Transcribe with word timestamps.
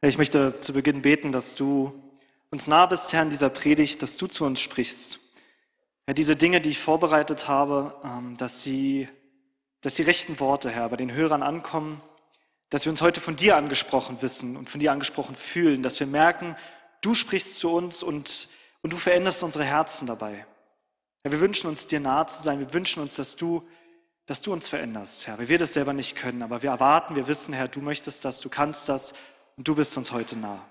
Herr, 0.00 0.10
ich 0.10 0.18
möchte 0.18 0.60
zu 0.60 0.72
Beginn 0.72 1.02
beten, 1.02 1.32
dass 1.32 1.56
du 1.56 1.92
uns 2.52 2.68
nah 2.68 2.86
bist, 2.86 3.12
Herr, 3.12 3.22
in 3.22 3.30
dieser 3.30 3.50
Predigt, 3.50 4.00
dass 4.00 4.16
du 4.16 4.28
zu 4.28 4.44
uns 4.44 4.60
sprichst. 4.60 5.18
Herr, 6.06 6.14
diese 6.14 6.36
Dinge, 6.36 6.60
die 6.60 6.70
ich 6.70 6.78
vorbereitet 6.78 7.48
habe, 7.48 7.96
ähm, 8.04 8.36
dass 8.36 8.62
sie, 8.62 9.08
dass 9.80 9.96
die 9.96 10.02
rechten 10.02 10.38
Worte, 10.38 10.70
Herr, 10.70 10.88
bei 10.88 10.96
den 10.96 11.12
Hörern 11.12 11.42
ankommen, 11.42 12.00
dass 12.70 12.84
wir 12.84 12.92
uns 12.92 13.02
heute 13.02 13.20
von 13.20 13.34
dir 13.34 13.56
angesprochen 13.56 14.22
wissen 14.22 14.56
und 14.56 14.70
von 14.70 14.78
dir 14.78 14.92
angesprochen 14.92 15.34
fühlen, 15.34 15.82
dass 15.82 15.98
wir 15.98 16.06
merken, 16.06 16.54
du 17.00 17.14
sprichst 17.14 17.56
zu 17.56 17.74
uns 17.74 18.04
und, 18.04 18.46
und 18.82 18.92
du 18.92 18.98
veränderst 18.98 19.42
unsere 19.42 19.64
Herzen 19.64 20.06
dabei. 20.06 20.46
Herr, 21.24 21.32
wir 21.32 21.40
wünschen 21.40 21.66
uns 21.66 21.88
dir 21.88 21.98
nahe 21.98 22.26
zu 22.26 22.40
sein, 22.40 22.60
wir 22.60 22.72
wünschen 22.72 23.02
uns, 23.02 23.16
dass 23.16 23.34
du, 23.34 23.66
dass 24.26 24.42
du 24.42 24.52
uns 24.52 24.68
veränderst, 24.68 25.26
Herr, 25.26 25.38
weil 25.38 25.48
wir 25.48 25.58
das 25.58 25.74
selber 25.74 25.92
nicht 25.92 26.14
können, 26.14 26.44
aber 26.44 26.62
wir 26.62 26.70
erwarten, 26.70 27.16
wir 27.16 27.26
wissen, 27.26 27.52
Herr, 27.52 27.66
du 27.66 27.80
möchtest 27.80 28.24
das, 28.24 28.38
du 28.38 28.48
kannst 28.48 28.88
das 28.88 29.12
und 29.58 29.66
du 29.66 29.74
bist 29.74 29.98
uns 29.98 30.12
heute 30.12 30.38
nah. 30.38 30.64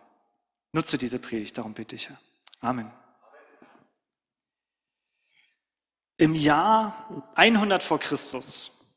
Nutze 0.71 0.97
diese 0.97 1.19
Predigt, 1.19 1.57
darum 1.57 1.73
bitte 1.73 1.95
ich, 1.95 2.09
Herr. 2.09 2.17
Amen. 2.61 2.91
Im 6.15 6.33
Jahr 6.33 7.25
100 7.35 7.83
vor 7.83 7.99
Christus, 7.99 8.95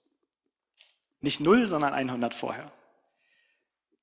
nicht 1.21 1.41
null, 1.41 1.67
sondern 1.67 1.93
100 1.93 2.33
vorher, 2.33 2.71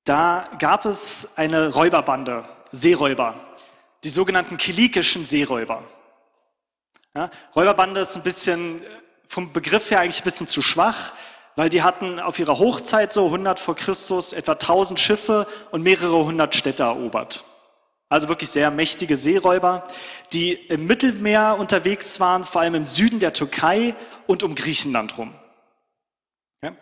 da 0.04 0.50
gab 0.58 0.84
es 0.84 1.36
eine 1.36 1.70
Räuberbande, 1.70 2.46
Seeräuber, 2.70 3.56
die 4.04 4.10
sogenannten 4.10 4.58
kilikischen 4.58 5.24
Seeräuber. 5.24 5.82
Ja, 7.14 7.30
Räuberbande 7.56 8.00
ist 8.00 8.14
ein 8.14 8.22
bisschen 8.22 8.84
vom 9.26 9.52
Begriff 9.52 9.90
her 9.90 10.00
eigentlich 10.00 10.20
ein 10.20 10.24
bisschen 10.24 10.46
zu 10.46 10.62
schwach, 10.62 11.14
weil 11.58 11.70
die 11.70 11.82
hatten 11.82 12.20
auf 12.20 12.38
ihrer 12.38 12.60
Hochzeit 12.60 13.12
so 13.12 13.24
100 13.24 13.58
vor 13.58 13.74
Christus 13.74 14.32
etwa 14.32 14.52
1000 14.52 15.00
Schiffe 15.00 15.44
und 15.72 15.82
mehrere 15.82 16.24
hundert 16.24 16.54
Städte 16.54 16.84
erobert. 16.84 17.42
Also 18.08 18.28
wirklich 18.28 18.50
sehr 18.50 18.70
mächtige 18.70 19.16
Seeräuber, 19.16 19.82
die 20.32 20.52
im 20.52 20.86
Mittelmeer 20.86 21.56
unterwegs 21.58 22.20
waren, 22.20 22.44
vor 22.44 22.60
allem 22.60 22.76
im 22.76 22.84
Süden 22.84 23.18
der 23.18 23.32
Türkei 23.32 23.96
und 24.28 24.44
um 24.44 24.54
Griechenland 24.54 25.18
rum. 25.18 25.34
Ja? 26.62 26.76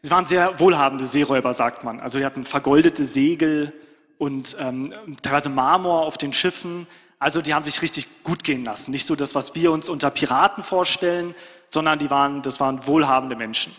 Sie 0.00 0.12
waren 0.12 0.26
sehr 0.26 0.60
wohlhabende 0.60 1.08
Seeräuber, 1.08 1.52
sagt 1.52 1.82
man. 1.82 1.98
Also 1.98 2.20
sie 2.20 2.24
hatten 2.24 2.44
vergoldete 2.44 3.06
Segel 3.06 3.72
und 4.16 4.56
ähm, 4.60 4.94
teilweise 5.22 5.48
Marmor 5.48 6.06
auf 6.06 6.18
den 6.18 6.32
Schiffen. 6.32 6.86
Also 7.18 7.42
die 7.42 7.52
haben 7.52 7.64
sich 7.64 7.82
richtig 7.82 8.22
gut 8.22 8.44
gehen 8.44 8.62
lassen. 8.62 8.92
Nicht 8.92 9.06
so 9.06 9.16
das, 9.16 9.34
was 9.34 9.56
wir 9.56 9.72
uns 9.72 9.88
unter 9.88 10.12
Piraten 10.12 10.62
vorstellen, 10.62 11.34
sondern 11.68 11.98
die 11.98 12.10
waren, 12.10 12.42
das 12.42 12.60
waren 12.60 12.86
wohlhabende 12.86 13.34
Menschen. 13.34 13.74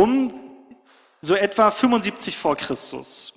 Um 0.00 0.32
so 1.20 1.34
etwa 1.34 1.70
75 1.70 2.34
vor 2.34 2.56
Christus 2.56 3.34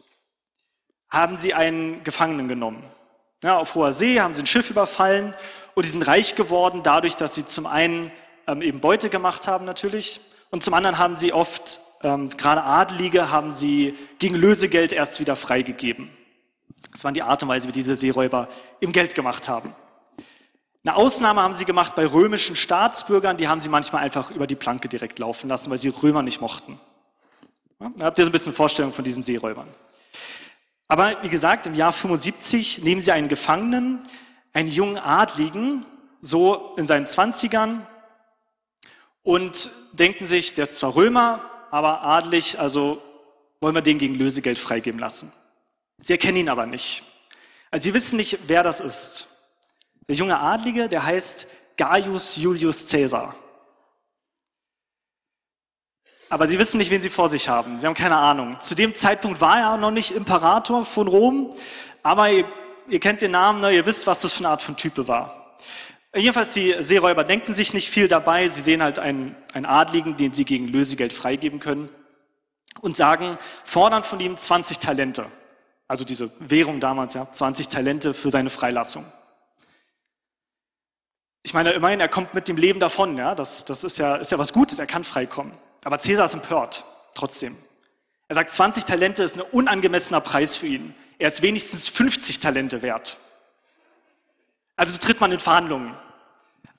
haben 1.10 1.36
sie 1.36 1.54
einen 1.54 2.06
Gefangenen 2.06 2.48
genommen. 2.48 2.90
Ja, 3.44 3.58
auf 3.58 3.76
hoher 3.76 3.92
See 3.92 4.22
haben 4.22 4.34
sie 4.34 4.44
ein 4.44 4.48
Schiff 4.48 4.70
überfallen 4.70 5.36
und 5.76 5.84
die 5.84 5.90
sind 5.90 6.08
reich 6.08 6.36
geworden 6.36 6.80
dadurch, 6.82 7.18
dass 7.18 7.36
sie 7.36 7.46
zum 7.46 7.66
einen 7.66 8.14
ähm, 8.48 8.62
eben 8.62 8.80
Beute 8.80 9.10
gemacht 9.10 9.46
haben 9.46 9.66
natürlich 9.66 10.22
und 10.52 10.64
zum 10.64 10.74
anderen 10.74 10.98
haben 10.98 11.18
sie 11.18 11.34
oft, 11.34 11.82
ähm, 12.02 12.30
gerade 12.30 12.64
Adelige, 12.64 13.30
haben 13.30 13.52
sie 13.52 13.98
gegen 14.20 14.36
Lösegeld 14.36 14.94
erst 14.94 15.20
wieder 15.20 15.36
freigegeben. 15.36 16.10
Das 16.94 17.04
war 17.04 17.12
die 17.12 17.24
Art 17.24 17.44
und 17.44 17.50
Weise, 17.50 17.68
wie 17.68 17.74
diese 17.74 17.98
Seeräuber 17.98 18.48
im 18.80 18.94
Geld 18.94 19.16
gemacht 19.16 19.50
haben. 19.50 19.76
Eine 20.86 20.98
Ausnahme 20.98 21.42
haben 21.42 21.54
sie 21.54 21.64
gemacht 21.64 21.96
bei 21.96 22.06
römischen 22.06 22.58
Staatsbürgern, 22.58 23.38
die 23.38 23.48
haben 23.48 23.62
sie 23.62 23.70
manchmal 23.70 24.04
einfach 24.04 24.32
über 24.32 24.48
die 24.48 24.56
Planke 24.56 24.90
direkt 24.90 25.18
laufen 25.18 25.48
lassen, 25.48 25.70
weil 25.70 25.78
sie 25.78 25.88
Römer 25.88 26.24
nicht 26.24 26.42
mochten. 26.42 26.78
Da 27.80 28.08
habt 28.08 28.20
ihr 28.20 28.26
so 28.26 28.30
ein 28.30 28.34
bisschen 28.34 28.54
Vorstellung 28.54 28.92
von 28.92 29.06
diesen 29.06 29.24
Seeräubern. 29.24 29.68
Aber 30.90 31.24
wie 31.24 31.30
gesagt, 31.30 31.68
im 31.68 31.74
Jahr 31.74 31.94
75 31.94 32.84
nehmen 32.84 33.02
sie 33.02 33.14
einen 33.14 33.30
Gefangenen, 33.30 34.00
einen 34.52 34.68
jungen 34.68 34.98
Adligen, 34.98 35.86
so 36.22 36.76
in 36.78 36.86
seinen 36.86 37.08
Zwanzigern, 37.08 37.88
und 39.24 39.72
denken 39.94 40.26
sich, 40.26 40.54
der 40.54 40.64
ist 40.64 40.76
zwar 40.76 40.96
Römer, 40.96 41.50
aber 41.72 42.04
adlig, 42.04 42.60
also 42.60 43.02
wollen 43.62 43.74
wir 43.74 43.82
den 43.82 44.00
gegen 44.00 44.16
Lösegeld 44.16 44.60
freigeben 44.60 45.00
lassen. 45.00 45.32
Sie 46.02 46.12
erkennen 46.12 46.38
ihn 46.38 46.50
aber 46.50 46.66
nicht. 46.66 47.04
Also 47.72 47.86
sie 47.86 47.94
wissen 47.94 48.18
nicht, 48.18 48.40
wer 48.48 48.64
das 48.64 48.82
ist. 48.82 49.33
Der 50.08 50.16
junge 50.16 50.40
Adlige, 50.40 50.90
der 50.90 51.06
heißt 51.06 51.48
Gaius 51.78 52.36
Julius 52.36 52.86
Caesar. 52.86 53.36
Aber 56.30 56.48
sie 56.48 56.58
wissen 56.58 56.78
nicht, 56.78 56.90
wen 56.90 57.02
sie 57.02 57.10
vor 57.10 57.30
sich 57.30 57.48
haben. 57.48 57.80
Sie 57.80 57.86
haben 57.86 57.94
keine 57.94 58.18
Ahnung. 58.18 58.60
Zu 58.60 58.76
dem 58.76 58.96
Zeitpunkt 58.96 59.40
war 59.40 59.60
er 59.60 59.78
noch 59.78 59.92
nicht 59.92 60.12
Imperator 60.12 60.84
von 60.84 61.08
Rom, 61.08 61.54
aber 62.02 62.32
ihr, 62.32 62.46
ihr 62.90 63.00
kennt 63.00 63.22
den 63.22 63.32
Namen, 63.32 63.62
ne? 63.62 63.72
ihr 63.72 63.86
wisst, 63.86 64.08
was 64.08 64.22
das 64.22 64.34
für 64.34 64.40
eine 64.40 64.50
Art 64.50 64.62
von 64.62 64.76
Type 64.76 65.08
war. 65.08 65.58
Jedenfalls, 66.16 66.54
die 66.54 66.76
Seeräuber 66.80 67.24
denken 67.24 67.54
sich 67.54 67.74
nicht 67.74 67.90
viel 67.90 68.08
dabei. 68.08 68.48
Sie 68.50 68.62
sehen 68.62 68.84
halt 68.84 69.00
einen, 69.00 69.36
einen 69.54 69.66
Adligen, 69.66 70.16
den 70.16 70.34
sie 70.34 70.46
gegen 70.46 70.68
Lösegeld 70.68 71.12
freigeben 71.12 71.60
können 71.60 71.90
und 72.82 72.96
sagen, 72.96 73.38
fordern 73.66 74.04
von 74.04 74.20
ihm 74.20 74.38
20 74.38 74.80
Talente. 74.80 75.26
Also 75.88 76.06
diese 76.06 76.32
Währung 76.40 76.80
damals, 76.80 77.14
ja, 77.14 77.30
20 77.30 77.68
Talente 77.68 78.14
für 78.14 78.30
seine 78.30 78.50
Freilassung. 78.50 79.06
Ich 81.44 81.54
meine, 81.54 81.72
immerhin, 81.72 82.00
er 82.00 82.08
kommt 82.08 82.34
mit 82.34 82.48
dem 82.48 82.56
Leben 82.56 82.80
davon, 82.80 83.18
ja, 83.18 83.36
das, 83.36 83.66
das 83.66 83.84
ist 83.84 83.98
ja, 83.98 84.16
ist 84.16 84.32
ja 84.32 84.38
was 84.38 84.54
Gutes, 84.54 84.80
er 84.80 84.88
kann 84.88 85.04
freikommen. 85.04 85.54
Aber 85.84 86.00
Cäsar 86.00 86.26
ist 86.26 86.34
empört, 86.34 86.86
trotzdem. 87.14 87.58
Er 88.30 88.36
sagt, 88.36 88.54
20 88.54 88.86
Talente 88.86 89.24
ist 89.24 89.36
ein 89.36 89.42
unangemessener 89.42 90.22
Preis 90.22 90.56
für 90.56 90.68
ihn. 90.68 90.96
Er 91.20 91.28
ist 91.28 91.42
wenigstens 91.42 91.90
50 91.90 92.40
Talente 92.40 92.82
wert. 92.82 93.18
Also 94.78 94.98
tritt 94.98 95.20
man 95.20 95.32
in 95.32 95.40
Verhandlungen. 95.40 95.94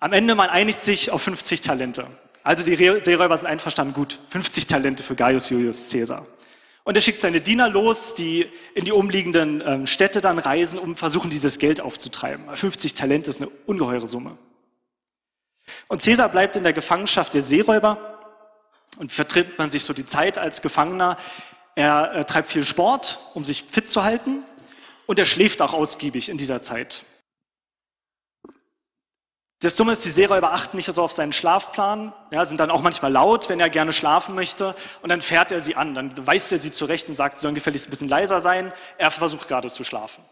Am 0.01 0.13
Ende, 0.13 0.35
man 0.35 0.51
einigt 0.51 0.81
sich 0.81 1.11
auf 1.11 1.23
50 1.23 1.61
Talente. 1.61 2.07
Also 2.43 2.65
die 2.65 2.75
Seeräuber 2.75 3.37
sind 3.37 3.47
einverstanden, 3.47 3.95
gut, 3.95 4.21
50 4.31 4.67
Talente 4.67 5.03
für 5.03 5.15
Gaius 5.15 5.51
Julius 5.51 5.91
Caesar. 5.91 6.27
Und 6.85 6.97
er 6.97 7.01
schickt 7.01 7.21
seine 7.23 7.41
Diener 7.41 7.69
los, 7.69 8.15
die 8.15 8.51
in 8.75 8.85
die 8.85 8.93
umliegenden 8.93 9.63
ähm, 9.65 9.87
Städte 9.87 10.21
dann 10.21 10.39
reisen, 10.39 10.79
um 10.79 10.97
versuchen, 10.97 11.31
dieses 11.31 11.59
Geld 11.59 11.81
aufzutreiben. 11.81 12.45
50 12.55 12.95
Talente 12.95 13.31
ist 13.31 13.41
eine 13.41 13.51
ungeheure 13.67 14.07
Summe. 14.07 14.37
Und 15.89 16.03
Caesar 16.03 16.29
bleibt 16.29 16.57
in 16.57 16.63
der 16.63 16.73
Gefangenschaft 16.73 17.35
der 17.35 17.43
Seeräuber 17.43 18.21
und 18.99 19.13
vertritt 19.13 19.59
man 19.59 19.71
sich 19.71 19.85
so 19.85 19.93
die 19.93 20.07
Zeit 20.07 20.39
als 20.39 20.63
Gefangener. 20.63 21.17
Er, 21.75 22.11
er 22.13 22.27
treibt 22.27 22.51
viel 22.51 22.65
Sport, 22.65 23.19
um 23.35 23.45
sich 23.45 23.65
fit 23.65 23.91
zu 23.91 24.05
halten. 24.05 24.45
Und 25.07 25.19
er 25.19 25.27
schläft 25.27 25.61
auch 25.61 25.75
ausgiebig 25.75 26.29
in 26.29 26.39
dieser 26.39 26.63
Zeit. 26.63 27.05
Das 29.61 29.77
Dumme 29.77 29.93
ist, 29.93 30.05
die 30.05 30.11
Seeräuber 30.11 30.53
achten 30.53 30.77
nicht 30.77 30.93
so 30.93 31.03
auf 31.03 31.13
seinen 31.13 31.33
Schlafplan, 31.33 32.13
ja, 32.31 32.45
sind 32.45 32.61
dann 32.61 32.71
auch 32.71 32.83
manchmal 32.83 33.11
laut, 33.11 33.49
wenn 33.49 33.61
er 33.61 33.71
gerne 33.71 33.95
schlafen 33.95 34.35
möchte. 34.35 34.75
Und 35.01 35.09
dann 35.09 35.23
fährt 35.23 35.53
er 35.53 35.61
sie 35.61 35.75
an, 35.75 35.95
dann 35.95 36.27
weist 36.27 36.53
er 36.53 36.59
sie 36.59 36.71
zurecht 36.71 37.09
und 37.09 37.15
sagt, 37.15 37.39
sie 37.39 37.45
sollen 37.45 37.55
gefälligst 37.55 37.87
ein 37.87 37.91
bisschen 37.91 38.09
leiser 38.09 38.41
sein. 38.43 38.73
Er 38.99 39.11
versucht 39.11 39.49
gerade 39.49 39.71
zu 39.71 39.83
schlafen. 39.83 40.23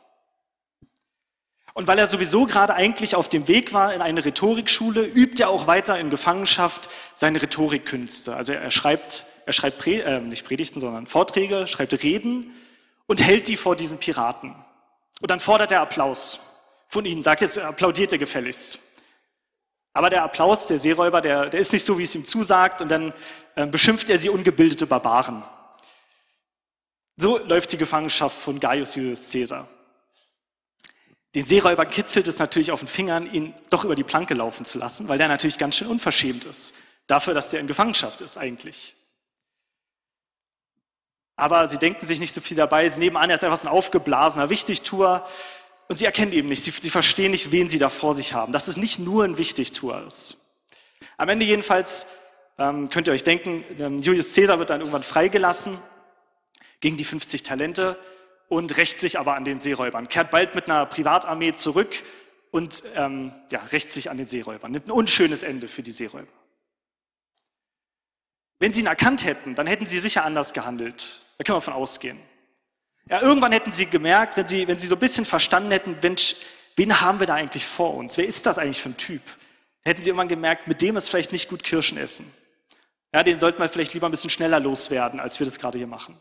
Und 1.74 1.86
weil 1.86 1.98
er 1.98 2.06
sowieso 2.06 2.44
gerade 2.44 2.74
eigentlich 2.74 3.14
auf 3.14 3.28
dem 3.28 3.48
Weg 3.48 3.72
war 3.72 3.94
in 3.94 4.02
eine 4.02 4.24
Rhetorikschule, 4.24 5.04
übt 5.04 5.42
er 5.42 5.48
auch 5.48 5.66
weiter 5.66 5.98
in 5.98 6.10
Gefangenschaft 6.10 6.90
seine 7.14 7.40
Rhetorikkünste. 7.40 8.36
Also 8.36 8.52
er 8.52 8.70
schreibt, 8.70 9.24
er 9.46 9.52
schreibt 9.54 9.78
Pre, 9.78 10.02
äh, 10.02 10.20
nicht 10.20 10.44
Predigten, 10.44 10.80
sondern 10.80 11.06
Vorträge, 11.06 11.66
schreibt 11.66 11.92
Reden 12.02 12.52
und 13.06 13.22
hält 13.22 13.48
die 13.48 13.56
vor 13.56 13.74
diesen 13.74 13.98
Piraten. 13.98 14.54
Und 15.20 15.30
dann 15.30 15.40
fordert 15.40 15.72
er 15.72 15.80
Applaus 15.80 16.40
von 16.88 17.06
ihnen, 17.06 17.22
sagt 17.22 17.40
jetzt, 17.40 17.58
applaudiert 17.58 18.12
er 18.12 18.18
gefälligst. 18.18 18.78
Aber 19.94 20.10
der 20.10 20.22
Applaus 20.22 20.66
der 20.66 20.78
Seeräuber, 20.78 21.20
der, 21.20 21.48
der 21.48 21.60
ist 21.60 21.72
nicht 21.72 21.84
so, 21.84 21.98
wie 21.98 22.02
es 22.02 22.14
ihm 22.14 22.24
zusagt, 22.24 22.82
und 22.82 22.90
dann 22.90 23.12
äh, 23.54 23.66
beschimpft 23.66 24.10
er 24.10 24.18
sie 24.18 24.28
ungebildete 24.28 24.86
Barbaren. 24.86 25.42
So 27.16 27.38
läuft 27.38 27.72
die 27.72 27.78
Gefangenschaft 27.78 28.36
von 28.38 28.58
Gaius 28.58 28.94
Julius 28.94 29.30
Caesar. 29.30 29.68
Den 31.34 31.46
Seeräubern 31.46 31.88
kitzelt 31.88 32.28
es 32.28 32.38
natürlich 32.38 32.72
auf 32.72 32.80
den 32.80 32.88
Fingern, 32.88 33.32
ihn 33.32 33.54
doch 33.70 33.84
über 33.84 33.94
die 33.94 34.04
Planke 34.04 34.34
laufen 34.34 34.64
zu 34.64 34.78
lassen, 34.78 35.08
weil 35.08 35.18
der 35.18 35.28
natürlich 35.28 35.58
ganz 35.58 35.76
schön 35.76 35.88
unverschämt 35.88 36.44
ist. 36.44 36.74
Dafür, 37.06 37.32
dass 37.32 37.50
der 37.50 37.60
in 37.60 37.66
Gefangenschaft 37.66 38.20
ist 38.20 38.36
eigentlich. 38.36 38.94
Aber 41.36 41.66
sie 41.68 41.78
denken 41.78 42.06
sich 42.06 42.20
nicht 42.20 42.34
so 42.34 42.40
viel 42.40 42.56
dabei. 42.56 42.88
Sie 42.88 43.00
nehmen 43.00 43.16
an, 43.16 43.30
er 43.30 43.36
ist 43.36 43.44
einfach 43.44 43.56
so 43.56 43.68
ein 43.68 43.74
aufgeblasener 43.74 44.50
Wichtigtuer. 44.50 45.26
Und 45.88 45.96
sie 45.96 46.04
erkennen 46.04 46.32
eben 46.32 46.48
nicht, 46.48 46.64
sie, 46.64 46.70
sie 46.70 46.90
verstehen 46.90 47.30
nicht, 47.30 47.50
wen 47.50 47.68
sie 47.68 47.78
da 47.78 47.90
vor 47.90 48.14
sich 48.14 48.34
haben. 48.34 48.52
Dass 48.52 48.68
es 48.68 48.76
nicht 48.76 48.98
nur 48.98 49.24
ein 49.24 49.38
Wichtigtuer 49.38 50.04
ist. 50.06 50.36
Am 51.16 51.28
Ende 51.28 51.46
jedenfalls 51.46 52.06
ähm, 52.58 52.90
könnt 52.90 53.06
ihr 53.06 53.12
euch 53.14 53.24
denken, 53.24 53.64
ähm, 53.78 53.98
Julius 53.98 54.34
Caesar 54.34 54.58
wird 54.58 54.70
dann 54.70 54.80
irgendwann 54.80 55.02
freigelassen 55.02 55.78
gegen 56.80 56.96
die 56.96 57.04
50 57.04 57.42
Talente 57.42 57.98
und 58.48 58.76
rächt 58.76 59.00
sich 59.00 59.18
aber 59.18 59.34
an 59.36 59.44
den 59.44 59.60
Seeräubern, 59.60 60.08
kehrt 60.08 60.30
bald 60.30 60.54
mit 60.54 60.68
einer 60.68 60.86
Privatarmee 60.86 61.52
zurück 61.52 62.02
und 62.50 62.82
ähm, 62.96 63.32
ja, 63.50 63.60
rächt 63.64 63.90
sich 63.90 64.10
an 64.10 64.18
den 64.18 64.26
Seeräubern. 64.26 64.72
Nimmt 64.72 64.86
ein 64.86 64.92
unschönes 64.92 65.42
Ende 65.42 65.68
für 65.68 65.82
die 65.82 65.92
Seeräuber. 65.92 66.32
Wenn 68.58 68.72
sie 68.72 68.80
ihn 68.80 68.86
erkannt 68.86 69.24
hätten, 69.24 69.54
dann 69.54 69.66
hätten 69.66 69.86
sie 69.86 69.98
sicher 69.98 70.24
anders 70.24 70.52
gehandelt. 70.52 71.22
Da 71.38 71.44
können 71.44 71.56
wir 71.56 71.62
von 71.62 71.74
ausgehen. 71.74 72.20
Ja, 73.08 73.20
irgendwann 73.20 73.52
hätten 73.52 73.72
sie 73.72 73.86
gemerkt, 73.86 74.36
wenn 74.36 74.46
sie, 74.46 74.68
wenn 74.68 74.78
sie 74.78 74.86
so 74.86 74.94
ein 74.94 75.00
bisschen 75.00 75.24
verstanden 75.24 75.72
hätten, 75.72 75.96
Mensch, 76.00 76.36
wen 76.76 77.00
haben 77.00 77.18
wir 77.18 77.26
da 77.26 77.34
eigentlich 77.34 77.66
vor 77.66 77.94
uns? 77.94 78.16
Wer 78.16 78.26
ist 78.26 78.46
das 78.46 78.58
eigentlich 78.58 78.80
für 78.80 78.90
ein 78.90 78.96
Typ? 78.96 79.22
Hätten 79.82 80.02
sie 80.02 80.10
irgendwann 80.10 80.28
gemerkt, 80.28 80.68
mit 80.68 80.80
dem 80.80 80.96
ist 80.96 81.08
vielleicht 81.08 81.32
nicht 81.32 81.48
gut 81.48 81.64
Kirschen 81.64 81.98
essen. 81.98 82.32
Ja, 83.12 83.22
den 83.22 83.38
sollten 83.38 83.60
wir 83.60 83.68
vielleicht 83.68 83.94
lieber 83.94 84.08
ein 84.08 84.12
bisschen 84.12 84.30
schneller 84.30 84.60
loswerden, 84.60 85.20
als 85.20 85.40
wir 85.40 85.46
das 85.46 85.58
gerade 85.58 85.78
hier 85.78 85.88
machen. 85.88 86.18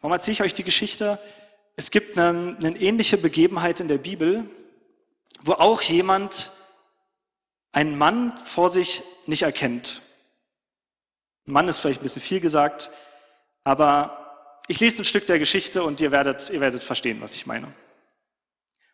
Warum 0.00 0.12
erzähle 0.12 0.32
ich 0.32 0.42
euch 0.42 0.54
die 0.54 0.64
Geschichte? 0.64 1.18
Es 1.76 1.90
gibt 1.90 2.18
eine, 2.18 2.56
eine 2.56 2.78
ähnliche 2.78 3.18
Begebenheit 3.18 3.80
in 3.80 3.88
der 3.88 3.98
Bibel, 3.98 4.44
wo 5.40 5.52
auch 5.52 5.82
jemand 5.82 6.50
einen 7.72 7.96
Mann 7.96 8.36
vor 8.44 8.68
sich 8.68 9.02
nicht 9.26 9.42
erkennt. 9.42 10.02
Ein 11.46 11.52
Mann 11.52 11.68
ist 11.68 11.80
vielleicht 11.80 12.00
ein 12.00 12.04
bisschen 12.04 12.22
viel 12.22 12.40
gesagt, 12.40 12.90
aber 13.64 14.60
ich 14.68 14.80
lese 14.80 15.02
ein 15.02 15.04
Stück 15.04 15.26
der 15.26 15.38
Geschichte 15.38 15.82
und 15.82 16.00
ihr 16.00 16.10
werdet, 16.10 16.50
ihr 16.50 16.60
werdet 16.60 16.84
verstehen, 16.84 17.20
was 17.20 17.34
ich 17.34 17.46
meine. 17.46 17.72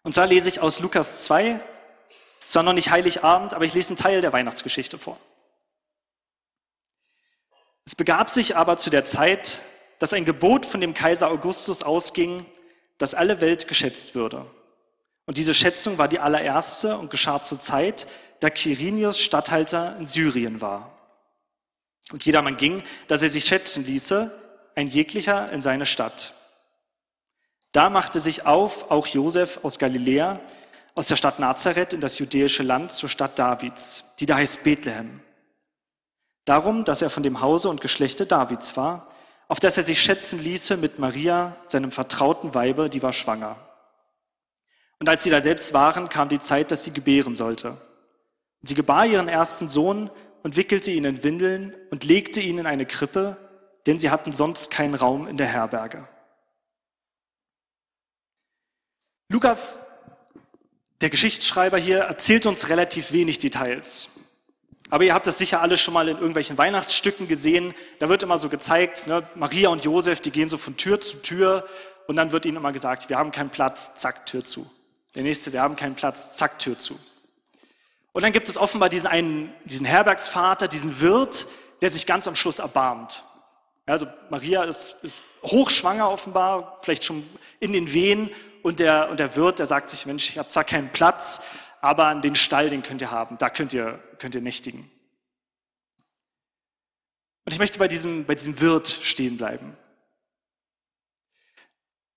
Und 0.03 0.15
zwar 0.15 0.27
lese 0.27 0.49
ich 0.49 0.61
aus 0.61 0.81
Lukas 0.81 1.25
2, 1.25 1.61
ist 2.39 2.51
zwar 2.51 2.63
noch 2.63 2.73
nicht 2.73 2.91
Heiligabend, 2.91 3.53
aber 3.53 3.65
ich 3.65 3.75
lese 3.75 3.89
einen 3.91 3.97
Teil 3.97 4.21
der 4.21 4.33
Weihnachtsgeschichte 4.33 4.97
vor. 4.97 5.19
Es 7.85 7.95
begab 7.95 8.31
sich 8.31 8.57
aber 8.57 8.77
zu 8.77 8.91
der 8.91 9.05
Zeit, 9.05 9.63
dass 9.99 10.13
ein 10.13 10.25
Gebot 10.25 10.67
von 10.67 10.81
dem 10.81 10.95
Kaiser 10.95 11.29
Augustus 11.29 11.83
ausging, 11.83 12.45
dass 12.99 13.15
alle 13.15 13.41
Welt 13.41 13.69
geschätzt 13.69 14.15
würde. 14.15 14.47
Und 15.27 15.37
diese 15.37 15.55
Schätzung 15.55 15.99
war 15.99 16.09
die 16.09 16.21
allererste 16.21 16.97
und 16.97 17.11
geschah 17.11 17.41
zur 17.41 17.61
Zeit, 17.61 18.07
da 18.41 18.51
Quirinius 18.51 19.21
Statthalter 19.21 19.97
in 19.99 20.07
Syrien 20.07 20.61
war. 20.61 20.99
Und 22.11 22.25
jedermann 22.25 22.57
ging, 22.57 22.83
dass 23.09 23.23
er 23.23 23.29
sich 23.29 23.45
schätzen 23.45 23.85
ließe, 23.85 24.33
ein 24.75 24.87
jeglicher 24.87 25.51
in 25.53 25.61
seine 25.61 25.87
Stadt. 25.87 26.35
Da 27.73 27.91
machte 27.91 28.21
sich 28.21 28.47
auf 28.47 28.91
auch 28.91 29.07
Josef 29.07 29.61
aus 29.63 29.79
Galiläa, 29.79 30.41
aus 30.95 31.09
der 31.09 31.17
Stadt 31.17 31.39
Nazareth 31.39 31.93
in 31.93 32.01
das 32.01 32.19
judäische 32.19 32.63
Land 32.63 32.93
zur 32.93 33.09
Stadt 33.09 33.39
Davids, 33.39 34.05
die 34.19 34.27
da 34.27 34.37
heißt 34.37 34.63
Bethlehem. 34.63 35.21
Darum, 36.45 36.85
dass 36.85 37.03
er 37.03 37.11
von 37.11 37.23
dem 37.23 37.41
Hause 37.43 37.69
und 37.69 37.83
Geschlechte 37.83 38.25
Davids 38.25 38.77
war, 38.77 39.09
auf 39.49 39.61
das 39.61 39.79
er 39.79 39.83
sich 39.83 40.01
schätzen 40.01 40.39
ließe 40.39 40.77
mit 40.77 40.99
Maria, 40.99 41.57
seinem 41.65 41.91
vertrauten 41.91 42.55
Weibe, 42.55 42.91
die 42.91 43.03
war 43.03 43.15
schwanger. 43.15 43.57
Und 45.01 45.09
als 45.09 45.25
sie 45.25 45.31
da 45.31 45.41
selbst 45.41 45.73
waren, 45.73 46.09
kam 46.09 46.29
die 46.29 46.39
Zeit, 46.39 46.71
dass 46.71 46.85
sie 46.85 46.93
gebären 46.93 47.35
sollte. 47.35 47.71
Und 48.61 48.69
sie 48.69 48.75
gebar 48.75 49.07
ihren 49.07 49.29
ersten 49.29 49.69
Sohn 49.69 50.11
und 50.43 50.57
wickelte 50.57 50.91
ihn 50.91 51.05
in 51.05 51.23
Windeln 51.23 51.75
und 51.91 52.05
legte 52.05 52.41
ihn 52.41 52.59
in 52.59 52.67
eine 52.67 52.85
Krippe, 52.85 53.37
denn 53.87 53.99
sie 53.99 54.11
hatten 54.11 54.33
sonst 54.33 54.71
keinen 54.71 54.95
Raum 54.95 55.27
in 55.27 55.37
der 55.37 55.47
Herberge. 55.47 56.07
Lukas, 59.31 59.79
der 61.01 61.11
Geschichtsschreiber 61.11 61.79
hier, 61.79 62.01
erzählt 62.01 62.47
uns 62.47 62.69
relativ 62.69 63.13
wenig 63.13 63.39
Details. 63.39 64.11
Aber 64.91 65.05
ihr 65.05 65.15
habt 65.15 65.27
das 65.27 65.39
sicher 65.39 65.61
alle 65.61 65.77
schon 65.77 65.95
mal 65.95 66.09
in 66.09 66.17
irgendwelchen 66.17 66.57
Weihnachtsstücken 66.57 67.29
gesehen. 67.29 67.75
Da 67.99 68.09
wird 68.09 68.23
immer 68.23 68.39
so 68.39 68.49
gezeigt, 68.49 69.07
ne, 69.07 69.27
Maria 69.35 69.69
und 69.69 69.85
Josef, 69.85 70.21
die 70.21 70.31
gehen 70.31 70.49
so 70.49 70.57
von 70.57 70.77
Tür 70.77 71.01
zu 71.01 71.19
Tür 71.19 71.67
und 72.07 72.17
dann 72.17 72.33
wird 72.33 72.47
ihnen 72.47 72.57
immer 72.57 72.73
gesagt, 72.73 73.09
wir 73.09 73.19
haben 73.19 73.31
keinen 73.31 73.51
Platz, 73.51 73.95
zack, 73.97 74.25
Tür 74.27 74.45
zu. 74.45 74.69
Der 75.15 75.23
nächste, 75.23 75.53
wir 75.53 75.61
haben 75.61 75.77
keinen 75.77 75.95
Platz, 75.95 76.35
zack, 76.35 76.59
Tür 76.59 76.79
zu. 76.79 76.99
Und 78.13 78.23
dann 78.23 78.33
gibt 78.33 78.49
es 78.49 78.57
offenbar 78.57 78.89
diesen 78.89 79.07
einen, 79.07 79.53
diesen 79.65 79.85
Herbergsvater, 79.85 80.69
diesen 80.69 81.01
Wirt, 81.01 81.47
der 81.83 81.91
sich 81.91 82.07
ganz 82.07 82.27
am 82.27 82.35
Schluss 82.35 82.59
erbarmt. 82.59 83.23
Also 83.87 84.07
Maria 84.31 84.65
ist, 84.65 84.97
ist 85.03 85.23
hochschwanger 85.43 86.11
offenbar, 86.11 86.79
vielleicht 86.83 87.05
schon 87.05 87.29
in 87.61 87.73
den 87.73 87.93
Wehen 87.93 88.31
und 88.63 88.81
der, 88.81 89.09
und 89.11 89.21
der 89.21 89.37
Wirt, 89.37 89.59
der 89.59 89.67
sagt 89.67 89.91
sich, 89.91 90.05
Mensch, 90.07 90.29
ich 90.31 90.39
habe 90.39 90.49
zwar 90.49 90.65
keinen 90.65 90.91
Platz, 90.91 91.41
aber 91.81 92.15
den 92.17 92.35
Stall, 92.35 92.71
den 92.71 92.83
könnt 92.83 93.01
ihr 93.01 93.11
haben, 93.11 93.39
da 93.39 93.51
könnt 93.51 93.73
ihr, 93.73 93.99
könnt 94.19 94.35
ihr 94.35 94.41
nächtigen. 94.41 94.91
Und 97.45 97.53
ich 97.53 97.59
möchte 97.59 97.79
bei 97.79 97.89
diesem, 97.89 98.25
bei 98.25 98.35
diesem 98.35 98.61
Wirt 98.61 98.89
stehen 98.89 99.37
bleiben. 99.37 99.77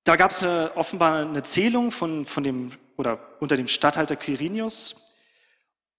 Da 0.03 0.15
gab 0.15 0.31
es 0.31 0.43
offenbar 0.43 1.25
eine 1.25 1.43
Zählung 1.43 1.91
von, 1.91 2.25
von 2.25 2.43
dem, 2.43 2.71
oder 2.97 3.19
unter 3.39 3.55
dem 3.55 3.67
Statthalter 3.67 4.15
Quirinius. 4.15 5.15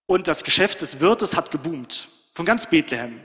Und 0.06 0.28
das 0.28 0.44
Geschäft 0.44 0.82
des 0.82 1.00
Wirtes 1.00 1.36
hat 1.36 1.50
geboomt. 1.50 2.08
Von 2.34 2.44
ganz 2.44 2.68
Bethlehem. 2.68 3.24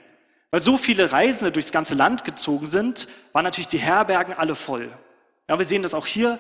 Weil 0.52 0.62
so 0.62 0.78
viele 0.78 1.12
Reisende 1.12 1.52
durchs 1.52 1.72
ganze 1.72 1.96
Land 1.96 2.24
gezogen 2.24 2.68
sind, 2.68 3.08
waren 3.34 3.44
natürlich 3.44 3.68
die 3.68 3.80
Herbergen 3.80 4.34
alle 4.34 4.56
voll. 4.56 4.96
Ja, 5.50 5.58
wir 5.58 5.66
sehen 5.66 5.84
das 5.84 5.94
auch 5.94 6.06
hier 6.06 6.40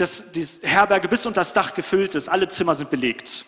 dass 0.00 0.30
die 0.32 0.46
Herberge 0.62 1.08
bis 1.08 1.26
unter 1.26 1.40
das 1.40 1.52
Dach 1.52 1.74
gefüllt 1.74 2.14
ist, 2.14 2.28
alle 2.28 2.48
Zimmer 2.48 2.74
sind 2.74 2.90
belegt. 2.90 3.44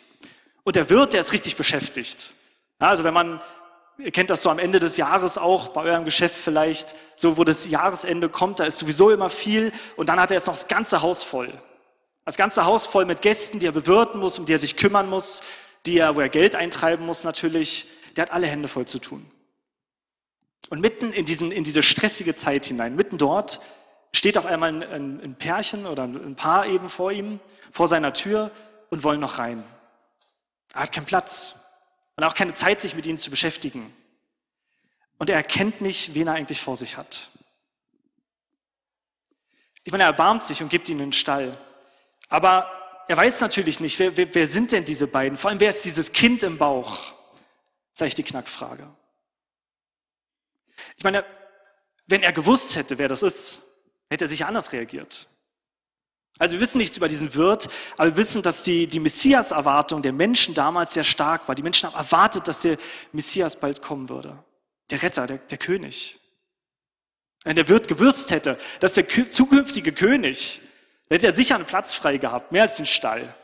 Und 0.65 0.77
der 0.77 0.91
Wirt, 0.91 1.12
der 1.12 1.21
ist 1.21 1.33
richtig 1.33 1.57
beschäftigt. 1.57 2.35
Also 2.79 3.05
wenn 3.05 3.15
man, 3.15 3.41
ihr 3.99 4.11
kennt 4.11 4.31
das 4.31 4.43
so 4.43 4.51
am 4.51 4.59
Ende 4.59 4.79
des 4.79 4.97
Jahres 4.97 5.39
auch, 5.39 5.69
bei 5.69 5.83
eurem 5.83 6.05
Geschäft 6.05 6.37
vielleicht, 6.37 6.95
so 7.17 7.37
wo 7.37 7.45
das 7.45 7.69
Jahresende 7.69 8.29
kommt, 8.29 8.61
da 8.61 8.65
ist 8.65 8.79
sowieso 8.79 9.11
immer 9.11 9.31
viel 9.31 9.73
und 9.97 10.09
dann 10.09 10.21
hat 10.21 10.31
er 10.31 10.37
jetzt 10.37 10.47
noch 10.47 10.55
das 10.55 10.69
ganze 10.69 11.03
Haus 11.03 11.25
voll. 11.25 11.53
Das 12.25 12.37
ganze 12.37 12.65
Haus 12.65 12.87
voll 12.87 13.07
mit 13.07 13.23
Gästen, 13.23 13.59
die 13.59 13.67
er 13.67 13.73
bewirten 13.73 14.21
muss, 14.21 14.39
um 14.39 14.47
die 14.47 14.55
er 14.55 14.59
sich 14.59 14.77
kümmern 14.77 15.09
muss, 15.09 15.43
die 15.87 15.99
er, 15.99 16.17
wo 16.17 16.21
er 16.21 16.29
Geld 16.29 16.55
eintreiben 16.55 17.05
muss 17.05 17.25
natürlich. 17.25 17.89
Der 18.17 18.23
hat 18.23 18.33
alle 18.33 18.47
Hände 18.47 18.69
voll 18.69 18.87
zu 18.87 18.99
tun. 18.99 19.29
Und 20.69 20.81
mitten 20.81 21.12
in, 21.12 21.25
diesen, 21.25 21.51
in 21.51 21.65
diese 21.65 21.83
stressige 21.83 22.37
Zeit 22.37 22.67
hinein, 22.67 22.95
mitten 22.95 23.19
dort, 23.19 23.61
steht 24.12 24.39
auf 24.39 24.47
einmal 24.47 24.83
ein, 24.83 25.21
ein, 25.21 25.35
Pärchen 25.35 25.87
oder 25.87 26.05
ein 26.05 26.37
Paar 26.37 26.67
eben 26.67 26.89
vor 26.89 27.12
ihm, 27.12 27.41
vor 27.73 27.89
seiner 27.89 28.12
Tür 28.12 28.51
und 28.91 29.03
wollen 29.03 29.21
noch 29.21 29.39
rein. 29.39 29.65
Er 30.75 30.82
hat 30.82 30.93
keinen 30.93 31.06
Platz 31.06 31.67
und 32.17 32.25
auch 32.25 32.34
keine 32.34 32.55
Zeit, 32.55 32.81
sich 32.81 32.94
mit 32.94 33.06
ihnen 33.06 33.19
zu 33.19 33.31
beschäftigen. 33.31 33.94
Und 35.19 35.31
er 35.31 35.37
erkennt 35.37 35.81
nicht, 35.81 36.14
wen 36.14 36.28
er 36.28 36.34
eigentlich 36.34 36.61
vor 36.61 36.76
sich 36.76 36.96
hat. 36.96 37.28
Ich 39.84 39.93
meine, 39.93 40.05
er 40.05 40.08
erbarmt 40.08 40.44
sich 40.44 40.62
und 40.62 40.69
gibt 40.69 40.88
ihnen 40.88 41.02
einen 41.02 41.12
Stall. 41.12 41.56
Aber 42.28 42.70
er 43.08 43.17
weiß 43.17 43.40
natürlich 43.40 43.81
nicht, 43.81 43.99
wer, 43.99 44.17
wer, 44.17 44.34
wer 44.34 44.46
sind 44.46 44.72
denn 44.72 44.84
diese 44.84 45.06
beiden? 45.06 45.37
Vor 45.37 45.50
allem, 45.50 45.61
wer 45.61 45.70
ist 45.70 45.84
dieses 45.84 46.12
Kind 46.12 46.43
im 46.43 46.58
Bauch? 46.58 46.96
Das 46.96 47.94
ist 47.94 48.02
eigentlich 48.02 48.14
die 48.14 48.23
Knackfrage. 48.25 48.88
Ich 50.96 51.05
meine, 51.05 51.25
wenn 52.06 52.23
er 52.23 52.32
gewusst 52.32 52.76
hätte, 52.76 52.99
wer 52.99 53.08
das 53.08 53.23
ist, 53.23 53.62
hätte 54.09 54.25
er 54.25 54.28
sicher 54.28 54.47
anders 54.47 54.73
reagiert. 54.73 55.26
Also 56.40 56.54
wir 56.54 56.61
wissen 56.62 56.78
nichts 56.78 56.97
über 56.97 57.06
diesen 57.06 57.35
Wirt, 57.35 57.68
aber 57.99 58.12
wir 58.12 58.16
wissen, 58.16 58.40
dass 58.40 58.62
die, 58.62 58.87
die 58.87 58.99
Messias-Erwartung 58.99 60.00
der 60.00 60.14
Menschen 60.14 60.54
damals 60.54 60.94
sehr 60.94 61.04
stark 61.04 61.47
war. 61.47 61.54
Die 61.54 61.62
Menschen 61.62 61.92
haben 61.92 61.99
erwartet, 61.99 62.49
dass 62.49 62.62
der 62.62 62.78
Messias 63.12 63.61
bald 63.61 63.82
kommen 63.82 64.09
würde. 64.09 64.42
Der 64.88 65.02
Retter, 65.02 65.26
der, 65.26 65.37
der 65.37 65.59
König. 65.59 66.18
Wenn 67.44 67.56
der 67.56 67.68
Wirt 67.68 67.88
gewusst 67.88 68.30
hätte, 68.30 68.56
dass 68.80 68.94
der 68.94 69.06
zukünftige 69.30 69.92
König, 69.92 70.62
der 71.11 71.18
hätte 71.18 71.26
er 71.26 71.35
sicher 71.35 71.56
einen 71.56 71.66
Platz 71.66 71.92
frei 71.92 72.16
gehabt, 72.16 72.52
mehr 72.52 72.62
als 72.62 72.76
den 72.76 72.87
Stall. 72.87 73.35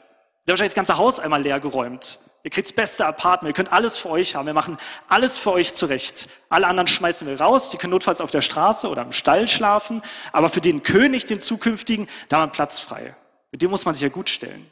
Der 0.46 0.52
hat 0.52 0.58
wahrscheinlich 0.58 0.72
das 0.72 0.76
ganze 0.76 0.96
Haus 0.98 1.18
einmal 1.18 1.42
leer 1.42 1.58
geräumt. 1.58 2.20
Ihr 2.44 2.50
kriegt 2.50 2.68
das 2.68 2.76
beste 2.76 3.04
Apartment, 3.04 3.50
ihr 3.50 3.56
könnt 3.56 3.72
alles 3.72 3.98
für 3.98 4.08
euch 4.08 4.36
haben. 4.36 4.46
Wir 4.46 4.54
machen 4.54 4.78
alles 5.08 5.36
für 5.36 5.50
euch 5.50 5.74
zurecht. 5.74 6.28
Alle 6.48 6.68
anderen 6.68 6.86
schmeißen 6.86 7.26
wir 7.26 7.40
raus, 7.40 7.70
die 7.70 7.76
können 7.76 7.90
notfalls 7.90 8.20
auf 8.20 8.30
der 8.30 8.40
Straße 8.40 8.88
oder 8.88 9.02
im 9.02 9.10
Stall 9.10 9.48
schlafen. 9.48 10.02
Aber 10.30 10.48
für 10.48 10.60
den 10.60 10.84
König, 10.84 11.26
den 11.26 11.40
zukünftigen, 11.40 12.06
da 12.28 12.36
haben 12.36 12.50
wir 12.50 12.52
Platz 12.52 12.78
frei. 12.78 13.16
Mit 13.50 13.62
dem 13.62 13.70
muss 13.70 13.84
man 13.84 13.94
sich 13.94 14.02
ja 14.02 14.08
gut 14.08 14.28
stellen. 14.28 14.70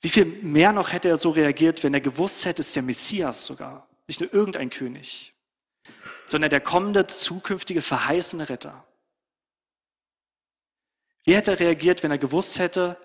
Wie 0.00 0.08
viel 0.08 0.26
mehr 0.26 0.72
noch 0.72 0.92
hätte 0.92 1.08
er 1.08 1.16
so 1.16 1.30
reagiert, 1.30 1.82
wenn 1.82 1.92
er 1.92 2.00
gewusst 2.00 2.44
hätte, 2.44 2.62
es 2.62 2.68
ist 2.68 2.76
der 2.76 2.84
Messias 2.84 3.44
sogar. 3.44 3.88
Nicht 4.06 4.20
nur 4.20 4.32
irgendein 4.32 4.70
König, 4.70 5.34
sondern 6.28 6.50
der 6.50 6.60
kommende, 6.60 7.08
zukünftige, 7.08 7.82
verheißene 7.82 8.48
Retter. 8.48 8.84
Wie 11.24 11.34
hätte 11.34 11.52
er 11.52 11.58
reagiert, 11.58 12.04
wenn 12.04 12.12
er 12.12 12.18
gewusst 12.18 12.60
hätte, 12.60 12.96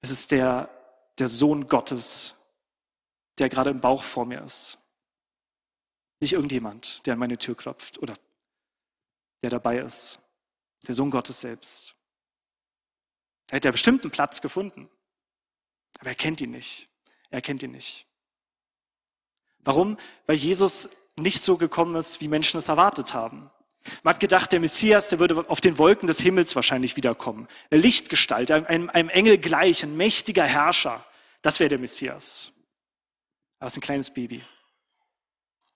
es 0.00 0.10
ist 0.10 0.30
der 0.30 0.70
der 1.18 1.28
Sohn 1.28 1.68
Gottes, 1.68 2.36
der 3.38 3.48
gerade 3.48 3.70
im 3.70 3.80
Bauch 3.80 4.02
vor 4.02 4.26
mir 4.26 4.42
ist. 4.42 4.78
Nicht 6.20 6.32
irgendjemand, 6.32 7.06
der 7.06 7.14
an 7.14 7.18
meine 7.18 7.38
Tür 7.38 7.56
klopft 7.56 7.98
oder 7.98 8.14
der 9.42 9.50
dabei 9.50 9.78
ist. 9.78 10.20
Der 10.86 10.94
Sohn 10.94 11.10
Gottes 11.10 11.40
selbst. 11.40 11.94
Er 13.48 13.56
hätte 13.56 13.68
ja 13.68 13.72
bestimmt 13.72 14.02
einen 14.02 14.10
Platz 14.10 14.40
gefunden. 14.40 14.88
Aber 15.98 16.10
er 16.10 16.14
kennt 16.14 16.40
ihn 16.40 16.50
nicht. 16.50 16.88
Er 17.30 17.42
kennt 17.42 17.62
ihn 17.62 17.70
nicht. 17.70 18.06
Warum? 19.58 19.98
Weil 20.26 20.36
Jesus 20.36 20.88
nicht 21.16 21.42
so 21.42 21.56
gekommen 21.56 21.96
ist, 21.96 22.20
wie 22.20 22.28
Menschen 22.28 22.58
es 22.58 22.68
erwartet 22.68 23.14
haben. 23.14 23.50
Man 24.02 24.14
hat 24.14 24.20
gedacht, 24.20 24.52
der 24.52 24.60
Messias, 24.60 25.08
der 25.08 25.18
würde 25.18 25.48
auf 25.48 25.60
den 25.60 25.78
Wolken 25.78 26.06
des 26.06 26.20
Himmels 26.20 26.54
wahrscheinlich 26.56 26.96
wiederkommen. 26.96 27.48
Eine 27.70 27.80
Lichtgestalt, 27.80 28.50
einem, 28.50 28.90
einem 28.90 29.08
Engel 29.08 29.38
gleich, 29.38 29.82
ein 29.82 29.96
mächtiger 29.96 30.44
Herrscher. 30.44 31.04
Das 31.42 31.60
wäre 31.60 31.68
der 31.68 31.78
Messias. 31.78 32.52
Aber 33.58 33.68
es 33.68 33.74
ist 33.74 33.78
ein 33.78 33.82
kleines 33.82 34.10
Baby. 34.10 34.42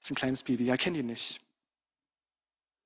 Es 0.01 0.07
ist 0.07 0.11
ein 0.13 0.17
kleines 0.17 0.43
Baby. 0.43 0.65
Ja, 0.65 0.77
kennt 0.77 0.97
ihn 0.97 1.07
nicht. 1.07 1.41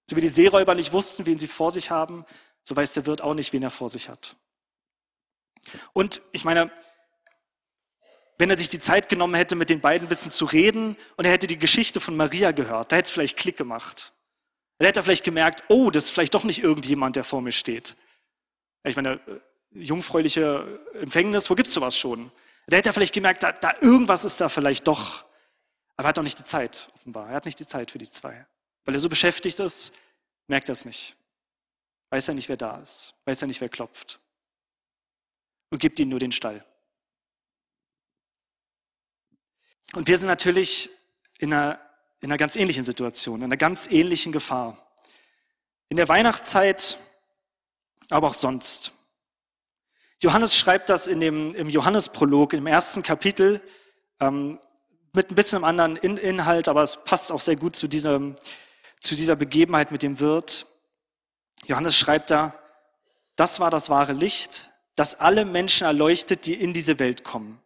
So 0.07 0.17
wie 0.17 0.21
die 0.21 0.29
Seeräuber 0.29 0.75
nicht 0.75 0.93
wussten, 0.93 1.27
wen 1.27 1.39
sie 1.39 1.49
vor 1.49 1.71
sich 1.71 1.91
haben, 1.91 2.25
so 2.63 2.77
weiß 2.77 2.93
der 2.95 3.07
Wirt 3.07 3.23
auch 3.23 3.35
nicht, 3.35 3.53
wen 3.53 3.63
er 3.63 3.71
vor 3.71 3.89
sich 3.89 4.09
hat. 4.09 4.37
Und 5.93 6.21
ich 6.33 6.45
meine, 6.45 6.71
wenn 8.39 8.51
er 8.51 8.57
sich 8.57 8.69
die 8.69 8.81
Zeit 8.81 9.09
genommen 9.09 9.35
hätte, 9.35 9.55
mit 9.55 9.71
den 9.71 9.81
beiden 9.81 10.07
ein 10.07 10.09
bisschen 10.09 10.31
zu 10.31 10.45
reden 10.45 10.97
und 11.17 11.25
er 11.25 11.31
hätte 11.31 11.47
die 11.47 11.59
Geschichte 11.59 12.01
von 12.01 12.17
Maria 12.17 12.53
gehört, 12.53 12.91
da 12.91 12.97
hätte 12.97 13.07
es 13.07 13.13
vielleicht 13.13 13.37
Klick 13.37 13.57
gemacht. 13.57 14.13
Da 14.79 14.87
hätte 14.87 15.01
er 15.01 15.05
vielleicht 15.05 15.25
gemerkt, 15.25 15.65
oh, 15.69 15.91
das 15.91 16.07
ist 16.07 16.11
vielleicht 16.11 16.35
doch 16.35 16.45
nicht 16.45 16.63
irgendjemand, 16.63 17.17
der 17.17 17.25
vor 17.25 17.41
mir 17.41 17.53
steht. 17.53 17.97
Ich 18.83 18.97
meine, 18.97 19.21
jungfräuliche 19.71 20.81
Empfängnis, 20.95 21.49
wo 21.49 21.55
gibt 21.55 21.69
es 21.69 21.75
sowas 21.75 21.97
schon? 21.97 22.31
Da 22.67 22.77
hätte 22.77 22.91
er 22.91 22.93
vielleicht 22.93 23.15
gemerkt, 23.15 23.43
da, 23.43 23.53
da 23.53 23.75
irgendwas 23.81 24.25
ist 24.25 24.41
da 24.41 24.49
vielleicht 24.49 24.87
doch. 24.87 25.25
Aber 25.97 26.07
er 26.07 26.09
hat 26.09 26.19
auch 26.19 26.23
nicht 26.23 26.39
die 26.39 26.45
Zeit, 26.45 26.89
offenbar. 26.95 27.29
Er 27.29 27.37
hat 27.37 27.45
nicht 27.45 27.59
die 27.61 27.67
Zeit 27.67 27.91
für 27.91 27.99
die 27.99 28.11
zwei. 28.11 28.47
Weil 28.85 28.95
er 28.95 29.01
so 29.01 29.09
beschäftigt 29.09 29.61
ist, 29.61 29.93
merkt 30.49 30.69
er 30.69 30.73
es 30.73 30.85
nicht. 30.85 31.17
Weiß 32.11 32.29
er 32.29 32.35
nicht, 32.35 32.49
wer 32.49 32.57
da 32.57 32.79
ist. 32.79 33.15
Weiß 33.25 33.43
er 33.43 33.49
nicht, 33.49 33.61
wer 33.61 33.69
klopft. 33.69 34.21
Und 35.71 35.79
gibt 35.79 35.99
ihnen 36.01 36.11
nur 36.11 36.21
den 36.21 36.33
Stall. 36.33 36.65
Und 39.95 40.09
wir 40.09 40.19
sind 40.19 40.27
natürlich 40.27 40.91
in 41.39 41.53
einer, 41.53 41.81
in 42.25 42.31
einer 42.31 42.39
ganz 42.39 42.57
ähnlichen 42.57 42.85
Situation, 42.85 43.41
in 43.41 43.45
einer 43.45 43.59
ganz 43.59 43.87
ähnlichen 43.87 44.33
Gefahr. 44.33 44.79
In 45.91 45.99
der 45.99 46.09
Weihnachtszeit, 46.09 46.97
aber 48.09 48.29
auch 48.29 48.35
sonst. 48.35 48.93
Johannes 50.23 50.57
schreibt 50.57 50.89
das 50.89 51.07
in 51.07 51.21
dem, 51.21 51.55
im 51.55 51.69
Johannesprolog, 51.69 52.55
im 52.55 52.67
ersten 52.67 53.03
Kapitel, 53.03 53.61
ähm, 54.21 54.59
mit 55.13 55.31
ein 55.31 55.35
bisschen 55.35 55.59
einem 55.59 55.65
anderen 55.65 55.97
in 55.97 56.17
Inhalt, 56.17 56.67
aber 56.69 56.83
es 56.83 57.05
passt 57.05 57.31
auch 57.31 57.43
sehr 57.43 57.57
gut 57.57 57.77
zu, 57.77 57.89
diesem, 57.89 58.37
zu 59.01 59.17
dieser 59.17 59.37
Begebenheit 59.37 59.93
mit 59.93 60.03
dem 60.03 60.19
Wirt. 60.19 60.65
Johannes 61.67 61.95
schreibt 61.95 62.31
da, 62.31 62.59
das 63.37 63.61
war 63.61 63.71
das 63.71 63.91
wahre 63.91 64.15
Licht, 64.15 64.71
das 64.97 65.21
alle 65.21 65.45
Menschen 65.45 65.87
erleuchtet, 65.87 66.47
die 66.47 66.55
in 66.55 66.73
diese 66.73 66.99
Welt 66.99 67.23
kommen. 67.23 67.61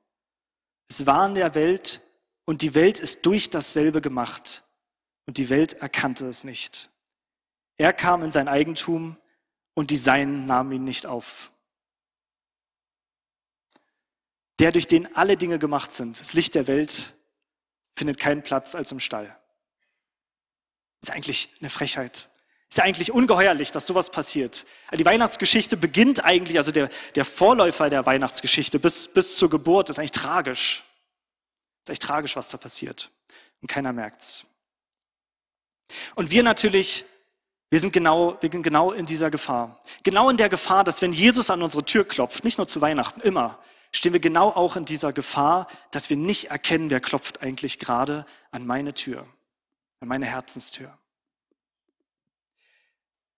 Es 0.89 1.07
war 1.07 1.29
in 1.29 1.37
der 1.37 1.55
Welt 1.55 2.01
und 2.49 2.63
die 2.63 2.75
Welt 2.75 2.99
ist 2.99 3.27
durch 3.27 3.51
dasselbe 3.51 4.01
gemacht 4.01 4.65
und 5.27 5.37
die 5.37 5.51
Welt 5.51 5.75
erkannte 5.75 6.27
es 6.27 6.45
nicht. 6.45 6.89
Er 7.77 7.93
kam 7.93 8.23
in 8.23 8.31
sein 8.31 8.49
Eigentum 8.49 9.19
und 9.75 9.91
die 9.91 9.99
Seinen 9.99 10.47
nahmen 10.47 10.73
ihn 10.73 10.85
nicht 10.85 11.05
auf. 11.05 11.53
Der, 14.61 14.73
durch 14.73 14.87
den 14.87 15.15
alle 15.15 15.37
Dinge 15.37 15.59
gemacht 15.59 15.93
sind, 15.93 16.19
das 16.19 16.33
Licht 16.33 16.55
der 16.55 16.67
Welt, 16.69 17.13
findet 17.99 18.19
keinen 18.19 18.43
Platz 18.43 18.75
als 18.75 18.93
im 18.93 19.01
Stall. 19.01 19.39
Ist 21.03 21.11
eigentlich 21.11 21.51
eine 21.61 21.69
Frechheit. 21.69 22.31
Ist 22.71 22.79
ja 22.79 22.85
eigentlich 22.85 23.13
ungeheuerlich, 23.13 23.73
dass 23.73 23.87
sowas 23.87 24.09
passiert. 24.09 24.65
Die 24.95 25.05
Weihnachtsgeschichte 25.05 25.77
beginnt 25.77 26.25
eigentlich, 26.25 26.57
also 26.57 26.73
der, 26.73 26.89
der 27.15 27.27
Vorläufer 27.27 27.91
der 27.91 28.07
Weihnachtsgeschichte 28.07 28.79
bis, 28.79 29.07
bis 29.07 29.37
zur 29.37 29.51
Geburt 29.51 29.91
ist 29.91 29.99
eigentlich 29.99 30.13
tragisch. 30.13 30.88
Ist 31.89 31.93
echt 31.93 32.03
tragisch, 32.03 32.37
was 32.37 32.51
da 32.51 32.59
passiert. 32.59 33.11
Und 33.63 33.69
keiner 33.69 33.95
merkt's. 33.95 34.45
Und 36.17 36.31
wir 36.31 36.43
natürlich, 36.43 37.07
wir 37.71 37.81
sind 37.81 37.95
genau, 37.95 38.37
wir 38.43 38.51
sind 38.53 38.63
genau 38.63 38.93
in 38.93 39.07
dieser 39.07 39.31
Gefahr. 39.31 39.81
Genau 40.03 40.29
in 40.29 40.37
der 40.37 40.51
Gefahr, 40.51 40.85
dass 40.85 41.01
wenn 41.01 41.13
Jesus 41.13 41.49
an 41.49 41.63
unsere 41.63 41.83
Tür 41.83 42.07
klopft, 42.07 42.45
nicht 42.45 42.59
nur 42.59 42.69
zu 42.69 42.83
Weihnachten, 42.83 43.23
immer, 43.23 43.59
stehen 43.91 44.13
wir 44.13 44.21
genau 44.21 44.51
auch 44.51 44.77
in 44.77 44.85
dieser 44.85 45.15
Gefahr, 45.15 45.67
dass 45.91 46.11
wir 46.11 46.19
nicht 46.19 46.51
erkennen, 46.51 46.91
wer 46.91 47.01
klopft 47.01 47.41
eigentlich 47.41 47.79
gerade 47.79 48.27
an 48.51 48.67
meine 48.67 48.93
Tür, 48.93 49.27
an 50.01 50.09
meine 50.09 50.27
Herzenstür. 50.27 50.93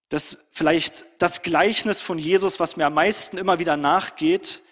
Das 0.09 0.39
vielleicht 0.51 1.05
das 1.19 1.43
Gleichnis 1.43 2.03
von 2.03 2.19
Jesus, 2.19 2.59
was 2.59 2.77
mir 2.77 2.87
am 2.87 2.95
meisten 2.95 3.39
immer 3.39 3.61
wieder 3.61 3.77
nachgeht, 3.77 4.63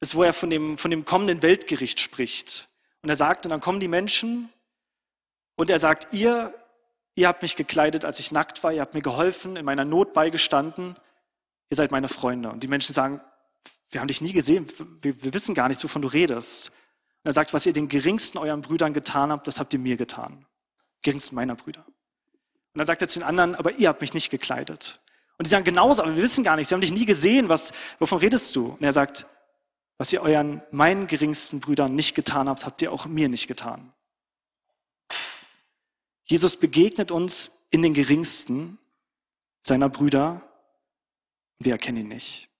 ist, 0.00 0.14
wo 0.14 0.22
er 0.22 0.34
von 0.34 0.50
dem, 0.50 0.76
von 0.76 0.90
dem 0.90 1.06
kommenden 1.06 1.40
Weltgericht 1.40 2.00
spricht. 2.00 2.68
Und 3.04 3.10
er 3.10 3.16
sagt, 3.16 3.44
und 3.44 3.50
dann 3.50 3.60
kommen 3.60 3.80
die 3.80 3.88
Menschen 3.88 4.48
und 5.56 5.68
er 5.68 5.78
sagt, 5.78 6.14
ihr, 6.14 6.54
ihr 7.14 7.28
habt 7.28 7.42
mich 7.42 7.54
gekleidet, 7.54 8.02
als 8.02 8.18
ich 8.18 8.32
nackt 8.32 8.64
war, 8.64 8.72
ihr 8.72 8.80
habt 8.80 8.94
mir 8.94 9.02
geholfen, 9.02 9.56
in 9.56 9.64
meiner 9.66 9.84
Not 9.84 10.14
beigestanden, 10.14 10.96
ihr 11.68 11.76
seid 11.76 11.90
meine 11.90 12.08
Freunde. 12.08 12.48
Und 12.48 12.62
die 12.62 12.68
Menschen 12.68 12.94
sagen, 12.94 13.20
wir 13.90 14.00
haben 14.00 14.08
dich 14.08 14.22
nie 14.22 14.32
gesehen, 14.32 14.66
wir, 15.02 15.22
wir 15.22 15.34
wissen 15.34 15.54
gar 15.54 15.68
nicht, 15.68 15.84
wovon 15.84 16.00
du 16.00 16.08
redest. 16.08 16.70
Und 16.70 17.28
er 17.28 17.34
sagt, 17.34 17.52
was 17.52 17.66
ihr 17.66 17.74
den 17.74 17.88
geringsten 17.88 18.38
euren 18.38 18.62
Brüdern 18.62 18.94
getan 18.94 19.30
habt, 19.30 19.46
das 19.48 19.60
habt 19.60 19.74
ihr 19.74 19.80
mir 19.80 19.98
getan. 19.98 20.46
Geringsten 21.02 21.34
meiner 21.34 21.56
Brüder. 21.56 21.84
Und 21.86 22.78
dann 22.78 22.86
sagt 22.86 23.02
er 23.02 23.08
zu 23.08 23.18
den 23.18 23.28
anderen, 23.28 23.54
aber 23.54 23.72
ihr 23.72 23.90
habt 23.90 24.00
mich 24.00 24.14
nicht 24.14 24.30
gekleidet. 24.30 25.02
Und 25.36 25.46
die 25.46 25.50
sagen 25.50 25.64
genauso, 25.66 26.02
aber 26.02 26.16
wir 26.16 26.22
wissen 26.22 26.42
gar 26.42 26.56
nicht, 26.56 26.68
sie 26.68 26.74
haben 26.74 26.80
dich 26.80 26.90
nie 26.90 27.04
gesehen, 27.04 27.50
was, 27.50 27.74
wovon 27.98 28.16
redest 28.16 28.56
du? 28.56 28.68
Und 28.68 28.82
er 28.82 28.94
sagt, 28.94 29.26
was 30.04 30.12
ihr 30.12 30.20
euren, 30.20 30.60
meinen 30.70 31.06
geringsten 31.06 31.60
Brüdern 31.60 31.94
nicht 31.94 32.14
getan 32.14 32.46
habt, 32.46 32.66
habt 32.66 32.82
ihr 32.82 32.92
auch 32.92 33.06
mir 33.06 33.30
nicht 33.30 33.46
getan. 33.46 33.90
Jesus 36.24 36.58
begegnet 36.58 37.10
uns 37.10 37.66
in 37.70 37.80
den 37.80 37.94
geringsten 37.94 38.76
seiner 39.62 39.88
Brüder. 39.88 40.42
Wir 41.58 41.72
erkennen 41.72 42.02
ihn 42.02 42.08
nicht. 42.08 42.50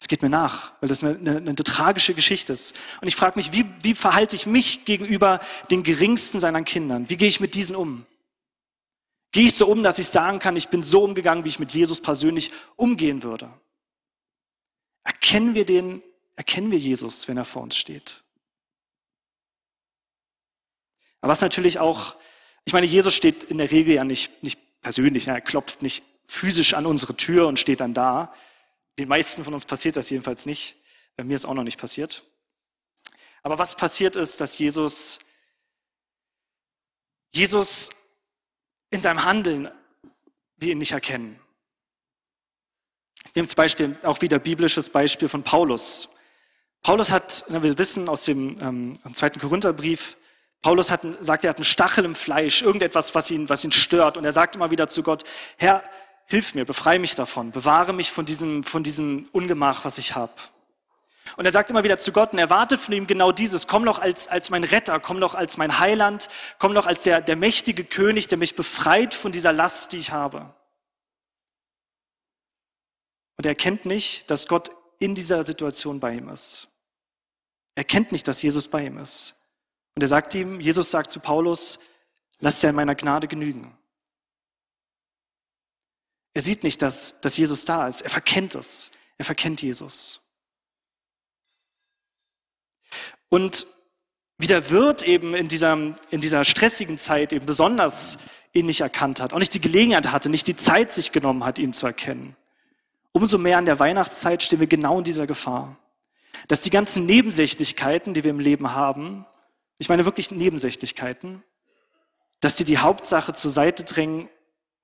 Es 0.00 0.08
geht 0.08 0.22
mir 0.22 0.28
nach, 0.28 0.72
weil 0.80 0.88
das 0.88 1.04
eine, 1.04 1.16
eine, 1.16 1.36
eine 1.36 1.54
tragische 1.54 2.14
Geschichte 2.14 2.52
ist. 2.52 2.74
Und 3.00 3.06
ich 3.06 3.14
frage 3.14 3.38
mich, 3.38 3.52
wie, 3.52 3.64
wie 3.82 3.94
verhalte 3.94 4.34
ich 4.34 4.46
mich 4.46 4.84
gegenüber 4.84 5.38
den 5.70 5.84
geringsten 5.84 6.40
seiner 6.40 6.64
Kindern? 6.64 7.08
Wie 7.08 7.16
gehe 7.16 7.28
ich 7.28 7.38
mit 7.38 7.54
diesen 7.54 7.76
um? 7.76 8.04
Gehe 9.30 9.46
ich 9.46 9.54
so 9.54 9.68
um, 9.68 9.84
dass 9.84 10.00
ich 10.00 10.08
sagen 10.08 10.40
kann, 10.40 10.56
ich 10.56 10.70
bin 10.70 10.82
so 10.82 11.04
umgegangen, 11.04 11.44
wie 11.44 11.50
ich 11.50 11.60
mit 11.60 11.72
Jesus 11.72 12.00
persönlich 12.02 12.50
umgehen 12.74 13.22
würde? 13.22 13.48
Erkennen 15.04 15.54
wir 15.54 15.64
den, 15.64 16.02
erkennen 16.36 16.70
wir 16.70 16.78
Jesus, 16.78 17.28
wenn 17.28 17.36
er 17.36 17.44
vor 17.44 17.62
uns 17.62 17.76
steht? 17.76 18.22
Aber 21.20 21.30
was 21.30 21.40
natürlich 21.40 21.78
auch, 21.78 22.16
ich 22.64 22.72
meine, 22.72 22.86
Jesus 22.86 23.14
steht 23.14 23.44
in 23.44 23.58
der 23.58 23.70
Regel 23.70 23.94
ja 23.94 24.04
nicht, 24.04 24.42
nicht 24.42 24.58
persönlich, 24.82 25.28
er 25.28 25.40
klopft 25.40 25.82
nicht 25.82 26.04
physisch 26.26 26.74
an 26.74 26.86
unsere 26.86 27.16
Tür 27.16 27.46
und 27.46 27.58
steht 27.58 27.80
dann 27.80 27.94
da, 27.94 28.34
den 28.98 29.08
meisten 29.08 29.44
von 29.44 29.54
uns 29.54 29.64
passiert 29.64 29.96
das 29.96 30.10
jedenfalls 30.10 30.46
nicht. 30.46 30.76
Bei 31.16 31.24
mir 31.24 31.34
ist 31.34 31.46
auch 31.46 31.54
noch 31.54 31.64
nicht 31.64 31.78
passiert. 31.78 32.24
Aber 33.42 33.58
was 33.58 33.76
passiert 33.76 34.16
ist, 34.16 34.40
dass 34.40 34.58
Jesus, 34.58 35.20
Jesus 37.32 37.90
in 38.90 39.00
seinem 39.00 39.24
Handeln 39.24 39.70
wir 40.56 40.72
ihn 40.72 40.78
nicht 40.78 40.92
erkennen. 40.92 41.40
Ich 43.26 43.34
nehme 43.34 43.48
zum 43.48 43.56
Beispiel 43.56 43.96
auch 44.02 44.20
wieder 44.20 44.38
biblisches 44.38 44.90
Beispiel 44.90 45.28
von 45.28 45.42
Paulus. 45.42 46.10
Paulus 46.82 47.12
hat, 47.12 47.44
wir 47.48 47.78
wissen 47.78 48.08
aus 48.08 48.24
dem 48.24 48.58
ähm, 48.60 49.14
zweiten 49.14 49.38
Korintherbrief, 49.38 50.16
Paulus 50.62 50.92
hat, 50.92 51.00
sagt, 51.20 51.44
er 51.44 51.50
hat 51.50 51.56
einen 51.56 51.64
Stachel 51.64 52.04
im 52.04 52.14
Fleisch, 52.14 52.62
irgendetwas, 52.62 53.14
was 53.16 53.30
ihn, 53.30 53.48
was 53.48 53.64
ihn 53.64 53.72
stört. 53.72 54.16
Und 54.16 54.24
er 54.24 54.32
sagt 54.32 54.54
immer 54.54 54.70
wieder 54.70 54.86
zu 54.86 55.02
Gott, 55.02 55.24
Herr, 55.56 55.82
hilf 56.26 56.54
mir, 56.54 56.64
befreie 56.64 57.00
mich 57.00 57.16
davon, 57.16 57.50
bewahre 57.50 57.92
mich 57.92 58.12
von 58.12 58.24
diesem, 58.24 58.62
von 58.62 58.84
diesem 58.84 59.26
Ungemach, 59.32 59.84
was 59.84 59.98
ich 59.98 60.14
habe. 60.14 60.32
Und 61.36 61.46
er 61.46 61.52
sagt 61.52 61.70
immer 61.70 61.82
wieder 61.82 61.98
zu 61.98 62.12
Gott 62.12 62.32
und 62.32 62.38
erwarte 62.38 62.76
von 62.76 62.94
ihm 62.94 63.06
genau 63.06 63.32
dieses, 63.32 63.66
komm 63.66 63.84
doch 63.84 63.98
als, 63.98 64.28
als 64.28 64.50
mein 64.50 64.64
Retter, 64.64 65.00
komm 65.00 65.20
doch 65.20 65.34
als 65.34 65.56
mein 65.56 65.78
Heiland, 65.78 66.28
komm 66.58 66.74
doch 66.74 66.86
als 66.86 67.02
der, 67.02 67.20
der 67.20 67.36
mächtige 67.36 67.84
König, 67.84 68.28
der 68.28 68.38
mich 68.38 68.54
befreit 68.54 69.14
von 69.14 69.32
dieser 69.32 69.52
Last, 69.52 69.92
die 69.92 69.98
ich 69.98 70.12
habe. 70.12 70.54
Und 73.42 73.46
er 73.46 73.56
kennt 73.56 73.86
nicht, 73.86 74.30
dass 74.30 74.46
Gott 74.46 74.70
in 75.00 75.16
dieser 75.16 75.42
Situation 75.42 75.98
bei 75.98 76.14
ihm 76.14 76.28
ist. 76.28 76.68
Er 77.74 77.82
kennt 77.82 78.12
nicht, 78.12 78.28
dass 78.28 78.40
Jesus 78.40 78.68
bei 78.68 78.86
ihm 78.86 78.98
ist. 78.98 79.48
Und 79.96 80.02
er 80.02 80.06
sagt 80.06 80.32
ihm, 80.36 80.60
Jesus 80.60 80.92
sagt 80.92 81.10
zu 81.10 81.18
Paulus, 81.18 81.80
lass 82.38 82.60
dir 82.60 82.68
in 82.68 82.76
meiner 82.76 82.94
Gnade 82.94 83.26
genügen. 83.26 83.76
Er 86.34 86.42
sieht 86.44 86.62
nicht, 86.62 86.82
dass, 86.82 87.20
dass 87.20 87.36
Jesus 87.36 87.64
da 87.64 87.88
ist. 87.88 88.02
Er 88.02 88.10
verkennt 88.10 88.54
es. 88.54 88.92
Er 89.18 89.24
verkennt 89.24 89.60
Jesus. 89.60 90.20
Und 93.28 93.66
wie 94.38 94.46
der 94.46 94.70
Wirt 94.70 95.02
eben 95.02 95.34
in 95.34 95.48
dieser, 95.48 95.96
in 96.10 96.20
dieser 96.20 96.44
stressigen 96.44 96.96
Zeit 96.96 97.32
eben 97.32 97.46
besonders 97.46 98.18
ihn 98.52 98.66
nicht 98.66 98.82
erkannt 98.82 99.20
hat, 99.20 99.32
auch 99.32 99.40
nicht 99.40 99.54
die 99.54 99.60
Gelegenheit 99.60 100.12
hatte, 100.12 100.30
nicht 100.30 100.46
die 100.46 100.54
Zeit 100.54 100.92
sich 100.92 101.10
genommen 101.10 101.42
hat, 101.42 101.58
ihn 101.58 101.72
zu 101.72 101.88
erkennen. 101.88 102.36
Umso 103.12 103.38
mehr 103.38 103.58
an 103.58 103.66
der 103.66 103.78
Weihnachtszeit 103.78 104.42
stehen 104.42 104.60
wir 104.60 104.66
genau 104.66 104.98
in 104.98 105.04
dieser 105.04 105.26
Gefahr. 105.26 105.76
Dass 106.48 106.62
die 106.62 106.70
ganzen 106.70 107.06
Nebensächlichkeiten, 107.06 108.14
die 108.14 108.24
wir 108.24 108.30
im 108.30 108.40
Leben 108.40 108.72
haben, 108.72 109.26
ich 109.78 109.88
meine 109.88 110.04
wirklich 110.04 110.30
Nebensächlichkeiten, 110.30 111.42
dass 112.40 112.56
die 112.56 112.64
die 112.64 112.78
Hauptsache 112.78 113.34
zur 113.34 113.50
Seite 113.50 113.84
drängen 113.84 114.28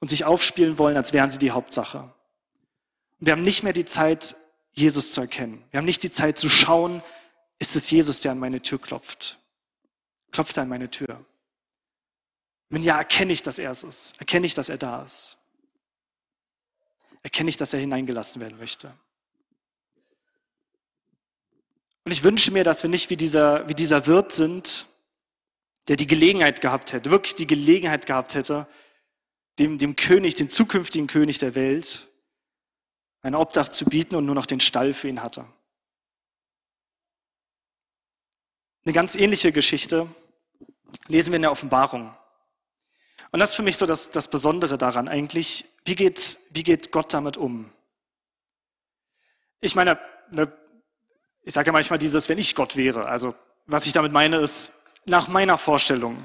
und 0.00 0.08
sich 0.08 0.24
aufspielen 0.24 0.78
wollen, 0.78 0.96
als 0.96 1.12
wären 1.12 1.30
sie 1.30 1.38
die 1.38 1.50
Hauptsache. 1.50 2.12
wir 3.18 3.32
haben 3.32 3.42
nicht 3.42 3.62
mehr 3.64 3.72
die 3.72 3.86
Zeit, 3.86 4.36
Jesus 4.72 5.12
zu 5.12 5.22
erkennen. 5.22 5.64
Wir 5.70 5.78
haben 5.78 5.86
nicht 5.86 6.02
die 6.02 6.10
Zeit 6.10 6.38
zu 6.38 6.48
schauen, 6.48 7.02
ist 7.58 7.74
es 7.74 7.90
Jesus, 7.90 8.20
der 8.20 8.32
an 8.32 8.38
meine 8.38 8.62
Tür 8.62 8.80
klopft? 8.80 9.40
Klopft 10.30 10.56
er 10.56 10.62
an 10.64 10.68
meine 10.68 10.90
Tür? 10.90 11.24
Wenn 12.68 12.82
ja, 12.82 12.98
erkenne 12.98 13.32
ich, 13.32 13.42
dass 13.42 13.58
er 13.58 13.70
es 13.70 13.82
ist. 13.82 14.20
Erkenne 14.20 14.46
ich, 14.46 14.54
dass 14.54 14.68
er 14.68 14.78
da 14.78 15.02
ist. 15.02 15.37
Erkenne 17.22 17.50
ich, 17.50 17.56
dass 17.56 17.72
er 17.72 17.80
hineingelassen 17.80 18.40
werden 18.40 18.58
möchte. 18.58 18.92
Und 22.04 22.12
ich 22.12 22.24
wünsche 22.24 22.50
mir, 22.52 22.64
dass 22.64 22.82
wir 22.82 22.90
nicht 22.90 23.10
wie 23.10 23.16
dieser, 23.16 23.68
wie 23.68 23.74
dieser 23.74 24.06
Wirt 24.06 24.32
sind, 24.32 24.86
der 25.88 25.96
die 25.96 26.06
Gelegenheit 26.06 26.60
gehabt 26.60 26.92
hätte, 26.92 27.10
wirklich 27.10 27.34
die 27.34 27.46
Gelegenheit 27.46 28.06
gehabt 28.06 28.34
hätte, 28.34 28.66
dem, 29.58 29.78
dem 29.78 29.96
König, 29.96 30.34
dem 30.34 30.48
zukünftigen 30.48 31.06
König 31.06 31.38
der 31.38 31.54
Welt, 31.54 32.06
ein 33.22 33.34
Obdach 33.34 33.68
zu 33.68 33.84
bieten 33.84 34.14
und 34.14 34.24
nur 34.24 34.34
noch 34.34 34.46
den 34.46 34.60
Stall 34.60 34.94
für 34.94 35.08
ihn 35.08 35.22
hatte. 35.22 35.46
Eine 38.84 38.94
ganz 38.94 39.14
ähnliche 39.14 39.52
Geschichte 39.52 40.06
lesen 41.08 41.32
wir 41.32 41.36
in 41.36 41.42
der 41.42 41.52
Offenbarung. 41.52 42.14
Und 43.30 43.40
das 43.40 43.50
ist 43.50 43.56
für 43.56 43.62
mich 43.62 43.76
so 43.76 43.86
das, 43.86 44.10
das 44.10 44.28
Besondere 44.28 44.78
daran 44.78 45.08
eigentlich. 45.08 45.66
Wie 45.84 45.94
geht, 45.94 46.38
wie 46.50 46.62
geht 46.62 46.92
Gott 46.92 47.12
damit 47.12 47.36
um? 47.36 47.70
Ich 49.60 49.74
meine, 49.74 49.98
ne, 50.30 50.50
ich 51.42 51.54
sage 51.54 51.68
ja 51.68 51.72
manchmal 51.72 51.98
dieses, 51.98 52.28
wenn 52.28 52.38
ich 52.38 52.54
Gott 52.54 52.76
wäre. 52.76 53.06
Also 53.06 53.34
was 53.66 53.86
ich 53.86 53.92
damit 53.92 54.12
meine 54.12 54.38
ist, 54.38 54.72
nach 55.04 55.28
meiner 55.28 55.58
Vorstellung, 55.58 56.22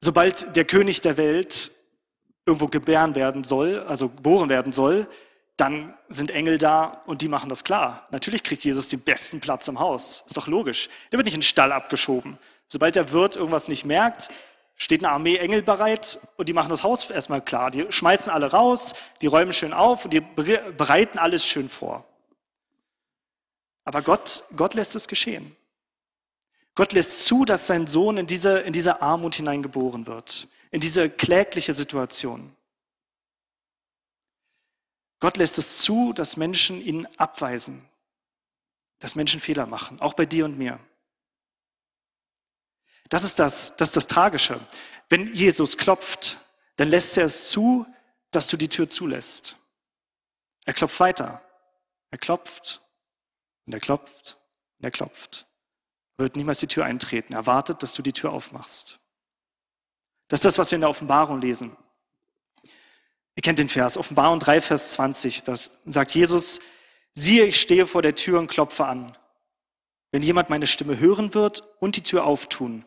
sobald 0.00 0.56
der 0.56 0.64
König 0.64 1.00
der 1.00 1.16
Welt 1.16 1.70
irgendwo 2.46 2.66
gebären 2.68 3.14
werden 3.14 3.44
soll, 3.44 3.80
also 3.80 4.08
geboren 4.08 4.48
werden 4.48 4.72
soll, 4.72 5.06
dann 5.56 5.94
sind 6.08 6.30
Engel 6.30 6.58
da 6.58 7.02
und 7.06 7.22
die 7.22 7.28
machen 7.28 7.48
das 7.48 7.62
klar. 7.62 8.08
Natürlich 8.10 8.42
kriegt 8.42 8.64
Jesus 8.64 8.88
den 8.88 9.00
besten 9.00 9.40
Platz 9.40 9.68
im 9.68 9.78
Haus. 9.78 10.24
Ist 10.26 10.36
doch 10.36 10.46
logisch. 10.46 10.88
Der 11.10 11.18
wird 11.18 11.26
nicht 11.26 11.34
in 11.34 11.40
den 11.40 11.46
Stall 11.46 11.72
abgeschoben. 11.72 12.38
Sobald 12.66 12.96
der 12.96 13.12
Wirt 13.12 13.36
irgendwas 13.36 13.68
nicht 13.68 13.84
merkt, 13.84 14.30
steht 14.76 15.04
eine 15.04 15.12
Armee 15.12 15.36
Engel 15.36 15.62
bereit 15.62 16.20
und 16.36 16.48
die 16.48 16.52
machen 16.52 16.70
das 16.70 16.82
Haus 16.82 17.08
erstmal 17.10 17.42
klar. 17.42 17.70
Die 17.70 17.90
schmeißen 17.90 18.32
alle 18.32 18.50
raus, 18.50 18.94
die 19.20 19.26
räumen 19.26 19.52
schön 19.52 19.72
auf 19.72 20.04
und 20.04 20.12
die 20.12 20.20
bereiten 20.20 21.18
alles 21.18 21.46
schön 21.46 21.68
vor. 21.68 22.04
Aber 23.84 24.02
Gott, 24.02 24.44
Gott 24.56 24.74
lässt 24.74 24.94
es 24.94 25.08
geschehen. 25.08 25.56
Gott 26.74 26.92
lässt 26.92 27.26
zu, 27.26 27.44
dass 27.44 27.66
sein 27.66 27.86
Sohn 27.86 28.16
in 28.16 28.26
diese, 28.26 28.60
in 28.60 28.72
diese 28.72 29.02
Armut 29.02 29.34
hineingeboren 29.34 30.06
wird, 30.06 30.48
in 30.70 30.80
diese 30.80 31.10
klägliche 31.10 31.74
Situation. 31.74 32.54
Gott 35.20 35.36
lässt 35.36 35.58
es 35.58 35.78
zu, 35.78 36.12
dass 36.12 36.36
Menschen 36.36 36.80
ihn 36.80 37.06
abweisen, 37.16 37.88
dass 38.98 39.14
Menschen 39.14 39.40
Fehler 39.40 39.66
machen, 39.66 40.00
auch 40.00 40.14
bei 40.14 40.26
dir 40.26 40.44
und 40.44 40.58
mir. 40.58 40.80
Das 43.12 43.24
ist 43.24 43.38
das, 43.38 43.76
das 43.76 43.90
ist 43.90 43.96
das 43.98 44.06
Tragische. 44.06 44.58
Wenn 45.10 45.34
Jesus 45.34 45.76
klopft, 45.76 46.38
dann 46.76 46.88
lässt 46.88 47.18
er 47.18 47.26
es 47.26 47.50
zu, 47.50 47.84
dass 48.30 48.48
du 48.48 48.56
die 48.56 48.70
Tür 48.70 48.88
zulässt. 48.88 49.58
Er 50.64 50.72
klopft 50.72 50.98
weiter. 50.98 51.42
Er 52.10 52.16
klopft 52.16 52.80
und 53.66 53.74
er 53.74 53.80
klopft 53.80 54.38
und 54.78 54.86
er 54.86 54.90
klopft. 54.90 55.46
Er 56.16 56.22
wird 56.22 56.36
niemals 56.36 56.60
die 56.60 56.68
Tür 56.68 56.86
eintreten. 56.86 57.34
Er 57.34 57.44
wartet, 57.44 57.82
dass 57.82 57.92
du 57.92 58.00
die 58.00 58.14
Tür 58.14 58.32
aufmachst. 58.32 58.98
Das 60.28 60.38
ist 60.38 60.46
das, 60.46 60.56
was 60.56 60.70
wir 60.70 60.76
in 60.76 60.80
der 60.80 60.88
Offenbarung 60.88 61.42
lesen. 61.42 61.76
Ihr 63.34 63.42
kennt 63.42 63.58
den 63.58 63.68
Vers, 63.68 63.98
Offenbarung 63.98 64.38
3, 64.38 64.62
Vers 64.62 64.94
20. 64.94 65.42
Da 65.42 65.54
sagt 65.54 66.14
Jesus, 66.14 66.60
siehe, 67.12 67.44
ich 67.44 67.60
stehe 67.60 67.86
vor 67.86 68.00
der 68.00 68.14
Tür 68.14 68.38
und 68.38 68.48
klopfe 68.48 68.86
an. 68.86 69.18
Wenn 70.12 70.22
jemand 70.22 70.48
meine 70.48 70.66
Stimme 70.66 70.98
hören 70.98 71.34
wird 71.34 71.62
und 71.78 71.96
die 71.96 72.02
Tür 72.02 72.24
auftun, 72.24 72.86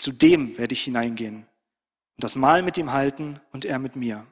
zu 0.00 0.12
dem 0.12 0.56
werde 0.58 0.72
ich 0.72 0.82
hineingehen 0.82 1.46
und 2.16 2.24
das 2.24 2.34
Mahl 2.34 2.62
mit 2.62 2.78
ihm 2.78 2.92
halten 2.92 3.40
und 3.52 3.64
er 3.64 3.78
mit 3.78 3.96
mir. 3.96 4.26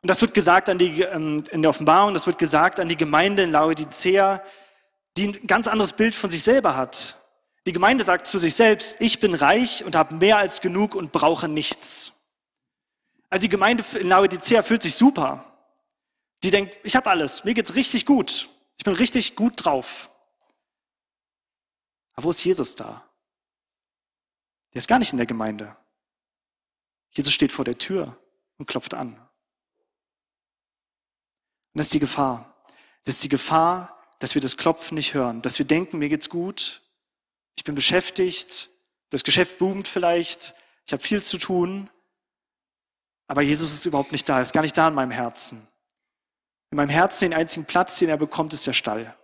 Und 0.00 0.10
das 0.10 0.20
wird 0.20 0.34
gesagt 0.34 0.68
an 0.68 0.78
die, 0.78 1.02
ähm, 1.02 1.44
in 1.50 1.62
der 1.62 1.70
Offenbarung, 1.70 2.14
das 2.14 2.26
wird 2.26 2.38
gesagt 2.38 2.78
an 2.78 2.88
die 2.88 2.96
Gemeinde 2.96 3.42
in 3.42 3.50
Laodicea, 3.50 4.42
die 5.16 5.28
ein 5.28 5.46
ganz 5.46 5.66
anderes 5.66 5.92
Bild 5.92 6.14
von 6.14 6.30
sich 6.30 6.42
selber 6.42 6.76
hat. 6.76 7.16
Die 7.66 7.72
Gemeinde 7.72 8.04
sagt 8.04 8.26
zu 8.26 8.38
sich 8.38 8.54
selbst, 8.54 9.00
ich 9.00 9.20
bin 9.20 9.34
reich 9.34 9.84
und 9.84 9.96
habe 9.96 10.14
mehr 10.14 10.38
als 10.38 10.60
genug 10.60 10.94
und 10.94 11.10
brauche 11.12 11.48
nichts. 11.48 12.12
Also 13.28 13.42
die 13.42 13.48
Gemeinde 13.48 13.84
in 13.98 14.08
Laodicea 14.08 14.62
fühlt 14.62 14.82
sich 14.82 14.94
super. 14.94 15.44
Die 16.44 16.50
denkt, 16.50 16.78
ich 16.84 16.94
habe 16.94 17.10
alles, 17.10 17.44
mir 17.44 17.54
geht's 17.54 17.74
richtig 17.74 18.06
gut. 18.06 18.48
Ich 18.78 18.84
bin 18.84 18.94
richtig 18.94 19.34
gut 19.34 19.54
drauf. 19.56 20.08
Aber 22.18 22.24
wo 22.24 22.30
ist 22.30 22.42
Jesus 22.42 22.74
da? 22.74 23.08
Der 24.74 24.78
ist 24.78 24.88
gar 24.88 24.98
nicht 24.98 25.12
in 25.12 25.18
der 25.18 25.26
Gemeinde. 25.26 25.76
Jesus 27.12 27.32
steht 27.32 27.52
vor 27.52 27.64
der 27.64 27.78
Tür 27.78 28.20
und 28.56 28.66
klopft 28.66 28.92
an. 28.92 29.14
Und 29.14 29.28
das 31.74 31.86
ist 31.86 31.94
die 31.94 32.00
Gefahr. 32.00 32.60
Das 33.04 33.14
ist 33.14 33.22
die 33.22 33.28
Gefahr, 33.28 34.04
dass 34.18 34.34
wir 34.34 34.42
das 34.42 34.56
Klopfen 34.56 34.96
nicht 34.96 35.14
hören, 35.14 35.42
dass 35.42 35.60
wir 35.60 35.66
denken, 35.66 35.98
mir 35.98 36.08
geht's 36.08 36.28
gut, 36.28 36.82
ich 37.56 37.62
bin 37.62 37.76
beschäftigt, 37.76 38.68
das 39.10 39.22
Geschäft 39.22 39.58
boomt 39.60 39.86
vielleicht, 39.86 40.56
ich 40.86 40.92
habe 40.92 41.04
viel 41.04 41.22
zu 41.22 41.38
tun, 41.38 41.88
aber 43.28 43.42
Jesus 43.42 43.72
ist 43.72 43.86
überhaupt 43.86 44.10
nicht 44.10 44.28
da, 44.28 44.38
er 44.38 44.42
ist 44.42 44.52
gar 44.52 44.62
nicht 44.62 44.76
da 44.76 44.88
in 44.88 44.94
meinem 44.94 45.12
Herzen. 45.12 45.68
In 46.72 46.78
meinem 46.78 46.90
Herzen 46.90 47.30
den 47.30 47.38
einzigen 47.38 47.64
Platz, 47.64 47.96
den 48.00 48.08
er 48.08 48.16
bekommt, 48.16 48.52
ist 48.54 48.66
der 48.66 48.72
Stall. 48.72 49.16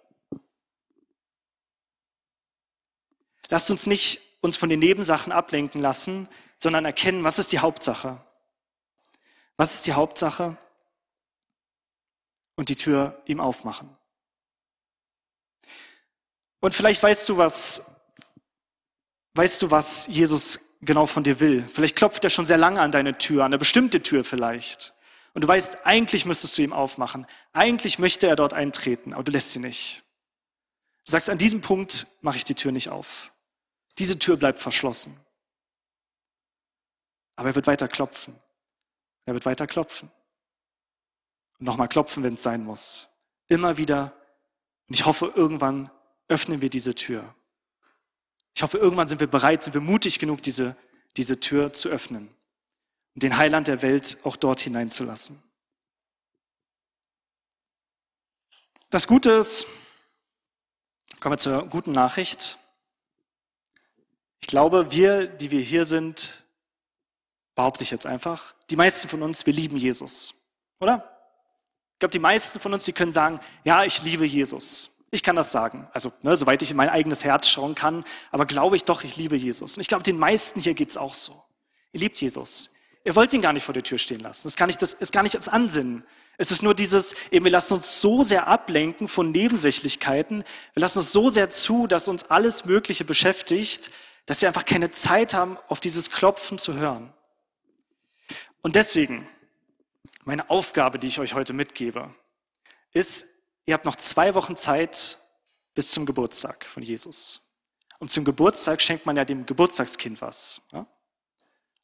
Lasst 3.48 3.70
uns 3.70 3.87
nicht 3.87 4.20
uns 4.40 4.57
von 4.57 4.68
den 4.68 4.80
Nebensachen 4.80 5.33
ablenken 5.33 5.80
lassen, 5.80 6.28
sondern 6.62 6.85
erkennen, 6.85 7.24
was 7.24 7.38
ist 7.38 7.52
die 7.52 7.59
Hauptsache. 7.59 8.20
Was 9.57 9.74
ist 9.74 9.87
die 9.87 9.92
Hauptsache? 9.92 10.57
Und 12.57 12.68
die 12.68 12.76
Tür 12.76 13.22
ihm 13.26 13.40
aufmachen. 13.40 13.94
Und 16.61 16.74
vielleicht 16.74 17.02
weißt 17.02 17.28
du, 17.28 17.37
was, 17.37 17.90
weißt 19.35 19.61
du, 19.62 19.70
was 19.70 20.07
Jesus 20.07 20.61
genau 20.80 21.07
von 21.07 21.24
dir 21.24 21.40
will. 21.40 21.66
Vielleicht 21.72 21.96
klopft 21.96 22.24
er 22.24 22.30
schon 22.30 22.46
sehr 22.46 22.59
lange 22.59 22.80
an 22.80 22.92
deine 22.92 23.18
Tür, 23.18 23.42
an 23.42 23.46
eine 23.46 23.59
bestimmte 23.59 24.02
Tür 24.02 24.24
vielleicht. 24.24 24.94
Und 25.35 25.42
du 25.42 25.48
weißt, 25.48 25.85
eigentlich 25.85 26.24
müsstest 26.24 26.57
du 26.57 26.62
ihm 26.62 26.72
aufmachen. 26.72 27.26
Eigentlich 27.52 27.98
möchte 27.98 28.26
er 28.26 28.37
dort 28.37 28.54
eintreten, 28.54 29.12
aber 29.12 29.24
du 29.24 29.33
lässt 29.33 29.52
sie 29.52 29.59
nicht. 29.59 30.02
Du 31.04 31.11
sagst, 31.11 31.28
an 31.28 31.38
diesem 31.38 31.61
Punkt 31.61 32.07
mache 32.22 32.37
ich 32.37 32.44
die 32.44 32.54
Tür 32.54 32.72
nicht 32.72 32.88
auf. 32.88 33.30
Diese 33.98 34.18
Tür 34.18 34.37
bleibt 34.37 34.59
verschlossen. 34.59 35.18
Aber 37.37 37.50
er 37.50 37.54
wird 37.54 37.66
weiter 37.66 37.88
klopfen. 37.88 38.38
Er 39.24 39.35
wird 39.35 39.46
weiter 39.46 39.66
klopfen. 39.66 40.11
Und 41.59 41.66
nochmal 41.66 41.88
klopfen, 41.88 42.22
wenn 42.22 42.35
es 42.35 42.42
sein 42.42 42.64
muss. 42.64 43.09
Immer 43.48 43.76
wieder. 43.76 44.12
Und 44.88 44.94
ich 44.94 45.07
hoffe, 45.07 45.33
irgendwann 45.35 45.90
öffnen 46.28 46.61
wir 46.61 46.70
diese 46.70 46.94
Tür. 46.94 47.35
Ich 48.54 48.62
hoffe, 48.62 48.78
irgendwann 48.78 49.09
sind 49.09 49.20
wir 49.20 49.26
bereit, 49.26 49.62
sind 49.64 49.74
wir 49.74 49.80
mutig 49.80 50.18
genug, 50.18 50.42
diese, 50.42 50.76
diese 51.16 51.40
Tür 51.40 51.72
zu 51.72 51.88
öffnen 51.88 52.35
und 53.14 53.22
den 53.22 53.37
Heiland 53.37 53.68
der 53.68 53.83
Welt 53.83 54.18
auch 54.24 54.37
dort 54.37 54.61
hineinzulassen. 54.61 55.42
Das 58.90 59.09
Gute 59.09 59.33
ist, 59.33 59.66
kommen 61.18 61.35
wir 61.35 61.38
zur 61.38 61.66
guten 61.66 61.92
Nachricht. 61.92 62.59
Ich 64.44 64.48
glaube, 64.48 64.92
wir, 64.92 65.26
die 65.26 65.50
wir 65.50 65.62
hier 65.62 65.87
sind, 65.87 66.44
behaupte 67.54 67.83
ich 67.83 67.90
jetzt 67.90 68.04
einfach, 68.04 68.54
die 68.68 68.76
meisten 68.76 69.09
von 69.09 69.22
uns, 69.22 69.46
wir 69.46 69.54
lieben 69.54 69.78
Jesus, 69.78 70.35
oder? 70.80 71.18
Ich 71.94 72.00
glaube, 72.00 72.12
die 72.12 72.18
meisten 72.18 72.61
von 72.61 72.74
uns, 72.74 72.85
die 72.85 72.92
können 72.92 73.14
sagen, 73.14 73.40
ja, 73.64 73.85
ich 73.85 74.02
liebe 74.02 74.26
Jesus. 74.26 74.98
Ich 75.11 75.22
kann 75.22 75.35
das 75.35 75.50
sagen, 75.50 75.88
also 75.94 76.12
ne, 76.20 76.37
soweit 76.37 76.61
ich 76.61 76.70
in 76.70 76.76
mein 76.76 76.90
eigenes 76.90 77.24
Herz 77.24 77.48
schauen 77.48 77.74
kann, 77.74 78.04
aber 78.33 78.44
glaube 78.44 78.76
ich 78.76 78.85
doch, 78.85 79.02
ich 79.02 79.16
liebe 79.16 79.35
Jesus. 79.35 79.78
Und 79.78 79.80
ich 79.80 79.88
glaube, 79.88 80.02
den 80.02 80.18
meisten 80.18 80.61
hier 80.61 80.74
geht 80.74 80.90
es 80.90 80.98
auch 80.98 81.14
so. 81.14 81.42
Ihr 81.92 82.00
liebt 82.00 82.20
Jesus. 82.20 82.68
Ihr 83.02 83.16
wollt 83.16 83.33
ihn 83.33 83.40
gar 83.40 83.54
nicht 83.54 83.64
vor 83.64 83.72
der 83.72 83.83
Tür 83.83 83.96
stehen 83.96 84.20
lassen. 84.20 84.42
Das, 84.46 84.57
kann 84.57 84.68
ich, 84.68 84.76
das 84.76 84.92
ist 84.92 85.12
gar 85.12 85.22
nicht 85.22 85.37
das 85.37 85.48
Ansinnen. 85.48 86.04
Es 86.37 86.50
ist 86.50 86.62
nur 86.62 86.74
dieses, 86.74 87.14
eben 87.30 87.46
wir 87.46 87.52
lassen 87.52 87.72
uns 87.72 88.02
so 88.02 88.22
sehr 88.22 88.46
ablenken 88.46 89.09
von 89.09 89.30
Nebensächlichkeiten, 89.30 90.44
wir 90.74 90.80
lassen 90.83 90.98
es 90.98 91.12
so 91.12 91.30
sehr 91.30 91.48
zu, 91.48 91.87
dass 91.87 92.09
uns 92.09 92.24
alles 92.24 92.66
Mögliche 92.66 93.07
beschäftigt, 93.07 93.90
dass 94.27 94.41
wir 94.41 94.49
einfach 94.49 94.65
keine 94.65 94.91
Zeit 94.91 95.35
haben, 95.35 95.59
auf 95.69 95.81
dieses 95.81 96.11
Klopfen 96.11 96.59
zu 96.59 96.75
hören. 96.75 97.13
Und 98.63 98.77
deswegen, 98.77 99.29
meine 100.25 100.49
Aufgabe, 100.49 100.99
die 100.99 101.09
ich 101.09 101.21
euch 101.21 101.35
heute 101.35 101.53
mitgebe, 101.53 102.15
ist, 102.93 103.27
ihr 103.67 103.75
habt 103.75 103.85
noch 103.85 103.97
zwei 103.97 104.35
Wochen 104.35 104.57
Zeit 104.57 105.19
bis 105.75 105.91
zum 105.91 106.07
Geburtstag 106.07 106.65
von 106.65 106.83
Jesus. 106.83 107.53
Und 107.99 108.11
zum 108.11 108.25
Geburtstag 108.25 108.81
schenkt 108.81 109.07
man 109.07 109.17
ja 109.17 109.25
dem 109.25 109.45
Geburtstagskind 109.45 110.23
was. 110.23 110.61
Ja? 110.73 110.87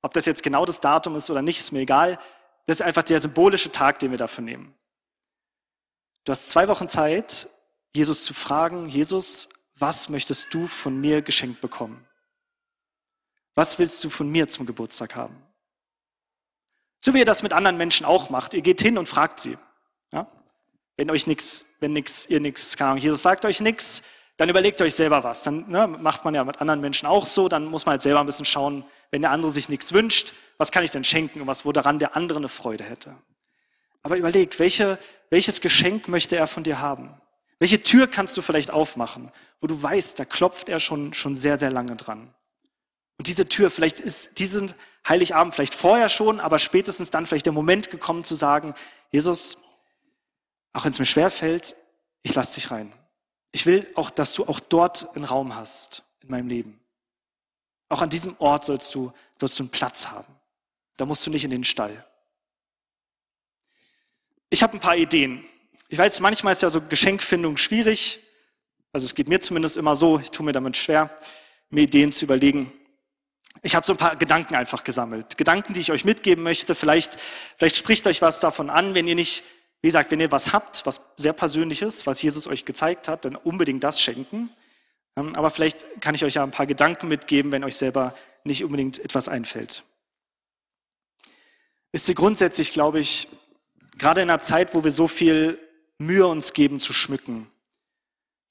Ob 0.02 0.14
das 0.14 0.26
jetzt 0.26 0.42
genau 0.42 0.64
das 0.64 0.80
Datum 0.80 1.16
ist 1.16 1.30
oder 1.30 1.42
nicht, 1.42 1.58
ist 1.58 1.72
mir 1.72 1.80
egal. 1.80 2.18
Das 2.66 2.78
ist 2.78 2.82
einfach 2.82 3.02
der 3.02 3.20
symbolische 3.20 3.72
Tag, 3.72 3.98
den 3.98 4.10
wir 4.10 4.18
dafür 4.18 4.44
nehmen. 4.44 4.74
Du 6.24 6.32
hast 6.32 6.50
zwei 6.50 6.68
Wochen 6.68 6.88
Zeit, 6.88 7.48
Jesus 7.94 8.24
zu 8.24 8.34
fragen, 8.34 8.88
Jesus, 8.88 9.48
was 9.76 10.08
möchtest 10.08 10.52
du 10.54 10.66
von 10.66 11.00
mir 11.00 11.22
geschenkt 11.22 11.60
bekommen? 11.60 12.06
Was 13.60 13.78
willst 13.78 14.02
du 14.02 14.08
von 14.08 14.30
mir 14.30 14.48
zum 14.48 14.64
Geburtstag 14.64 15.14
haben? 15.16 15.36
So 16.98 17.12
wie 17.12 17.18
ihr 17.18 17.26
das 17.26 17.42
mit 17.42 17.52
anderen 17.52 17.76
Menschen 17.76 18.06
auch 18.06 18.30
macht. 18.30 18.54
Ihr 18.54 18.62
geht 18.62 18.80
hin 18.80 18.96
und 18.96 19.06
fragt 19.06 19.38
sie. 19.38 19.58
Ja? 20.12 20.26
Wenn 20.96 21.10
euch 21.10 21.26
nichts, 21.26 21.66
wenn 21.78 21.92
nix, 21.92 22.24
ihr 22.24 22.40
nichts, 22.40 22.78
keine 22.78 22.92
Ahnung, 22.92 23.02
Jesus 23.02 23.20
sagt 23.20 23.44
euch 23.44 23.60
nichts, 23.60 24.02
dann 24.38 24.48
überlegt 24.48 24.80
euch 24.80 24.94
selber 24.94 25.24
was. 25.24 25.42
Dann 25.42 25.68
ne, 25.68 25.86
macht 25.86 26.24
man 26.24 26.34
ja 26.34 26.42
mit 26.42 26.62
anderen 26.62 26.80
Menschen 26.80 27.04
auch 27.04 27.26
so. 27.26 27.50
Dann 27.50 27.66
muss 27.66 27.84
man 27.84 27.90
halt 27.90 28.00
selber 28.00 28.20
ein 28.20 28.24
bisschen 28.24 28.46
schauen, 28.46 28.82
wenn 29.10 29.20
der 29.20 29.30
andere 29.30 29.52
sich 29.52 29.68
nichts 29.68 29.92
wünscht, 29.92 30.32
was 30.56 30.72
kann 30.72 30.82
ich 30.82 30.90
denn 30.90 31.04
schenken 31.04 31.42
und 31.42 31.46
was, 31.46 31.66
wo 31.66 31.72
daran 31.72 31.98
der 31.98 32.16
andere 32.16 32.38
eine 32.38 32.48
Freude 32.48 32.84
hätte. 32.84 33.14
Aber 34.02 34.16
überleg, 34.16 34.58
welche, 34.58 34.98
welches 35.28 35.60
Geschenk 35.60 36.08
möchte 36.08 36.34
er 36.34 36.46
von 36.46 36.62
dir 36.62 36.80
haben? 36.80 37.20
Welche 37.58 37.82
Tür 37.82 38.06
kannst 38.06 38.38
du 38.38 38.40
vielleicht 38.40 38.70
aufmachen, 38.70 39.30
wo 39.58 39.66
du 39.66 39.82
weißt, 39.82 40.18
da 40.18 40.24
klopft 40.24 40.70
er 40.70 40.80
schon, 40.80 41.12
schon 41.12 41.36
sehr, 41.36 41.58
sehr 41.58 41.70
lange 41.70 41.94
dran? 41.96 42.34
Und 43.20 43.26
diese 43.26 43.46
Tür, 43.46 43.68
vielleicht 43.68 44.00
ist 44.00 44.38
diesen 44.38 44.72
Heiligabend 45.06 45.52
vielleicht 45.52 45.74
vorher 45.74 46.08
schon, 46.08 46.40
aber 46.40 46.58
spätestens 46.58 47.10
dann 47.10 47.26
vielleicht 47.26 47.44
der 47.44 47.52
Moment 47.52 47.90
gekommen 47.90 48.24
zu 48.24 48.34
sagen, 48.34 48.74
Jesus, 49.10 49.58
auch 50.72 50.86
wenn 50.86 50.92
es 50.92 50.98
mir 50.98 51.04
schwer 51.04 51.30
fällt, 51.30 51.76
ich 52.22 52.34
lasse 52.34 52.54
dich 52.54 52.70
rein. 52.70 52.90
Ich 53.52 53.66
will 53.66 53.86
auch, 53.94 54.08
dass 54.08 54.32
du 54.32 54.46
auch 54.46 54.58
dort 54.58 55.14
einen 55.14 55.26
Raum 55.26 55.54
hast 55.54 56.02
in 56.22 56.30
meinem 56.30 56.48
Leben. 56.48 56.80
Auch 57.90 58.00
an 58.00 58.08
diesem 58.08 58.36
Ort 58.38 58.64
sollst 58.64 58.94
du, 58.94 59.12
sollst 59.36 59.58
du 59.58 59.64
einen 59.64 59.70
Platz 59.70 60.08
haben. 60.08 60.34
Da 60.96 61.04
musst 61.04 61.26
du 61.26 61.30
nicht 61.30 61.44
in 61.44 61.50
den 61.50 61.64
Stall. 61.64 62.06
Ich 64.48 64.62
habe 64.62 64.72
ein 64.72 64.80
paar 64.80 64.96
Ideen. 64.96 65.44
Ich 65.90 65.98
weiß, 65.98 66.20
manchmal 66.20 66.54
ist 66.54 66.62
ja 66.62 66.70
so 66.70 66.80
Geschenkfindung 66.80 67.58
schwierig. 67.58 68.20
Also 68.94 69.04
es 69.04 69.14
geht 69.14 69.28
mir 69.28 69.42
zumindest 69.42 69.76
immer 69.76 69.94
so. 69.94 70.18
Ich 70.18 70.30
tue 70.30 70.46
mir 70.46 70.52
damit 70.52 70.78
schwer, 70.78 71.14
mir 71.68 71.82
Ideen 71.82 72.12
zu 72.12 72.24
überlegen. 72.24 72.72
Ich 73.62 73.74
habe 73.74 73.86
so 73.86 73.92
ein 73.92 73.98
paar 73.98 74.16
Gedanken 74.16 74.54
einfach 74.54 74.84
gesammelt. 74.84 75.36
Gedanken, 75.36 75.74
die 75.74 75.80
ich 75.80 75.92
euch 75.92 76.04
mitgeben 76.04 76.42
möchte. 76.42 76.74
Vielleicht, 76.74 77.18
vielleicht 77.56 77.76
spricht 77.76 78.06
euch 78.06 78.22
was 78.22 78.40
davon 78.40 78.70
an, 78.70 78.94
wenn 78.94 79.06
ihr 79.06 79.14
nicht, 79.14 79.44
wie 79.82 79.88
gesagt, 79.88 80.10
wenn 80.10 80.20
ihr 80.20 80.32
was 80.32 80.52
habt, 80.52 80.86
was 80.86 81.00
sehr 81.16 81.32
persönliches, 81.32 82.06
was 82.06 82.22
Jesus 82.22 82.46
euch 82.46 82.64
gezeigt 82.64 83.08
hat, 83.08 83.24
dann 83.24 83.36
unbedingt 83.36 83.84
das 83.84 84.00
schenken. 84.00 84.50
Ähm, 85.16 85.36
aber 85.36 85.50
vielleicht 85.50 86.00
kann 86.00 86.14
ich 86.14 86.24
euch 86.24 86.34
ja 86.34 86.42
ein 86.42 86.50
paar 86.50 86.66
Gedanken 86.66 87.08
mitgeben, 87.08 87.52
wenn 87.52 87.64
euch 87.64 87.76
selber 87.76 88.14
nicht 88.44 88.64
unbedingt 88.64 88.98
etwas 88.98 89.28
einfällt. 89.28 89.84
Ist 91.92 92.06
sie 92.06 92.14
grundsätzlich, 92.14 92.70
glaube 92.70 93.00
ich, 93.00 93.28
gerade 93.98 94.22
in 94.22 94.30
einer 94.30 94.40
Zeit, 94.40 94.74
wo 94.74 94.84
wir 94.84 94.90
so 94.90 95.06
viel 95.08 95.58
Mühe 95.98 96.26
uns 96.26 96.54
geben 96.54 96.78
zu 96.78 96.92
schmücken, 96.92 97.50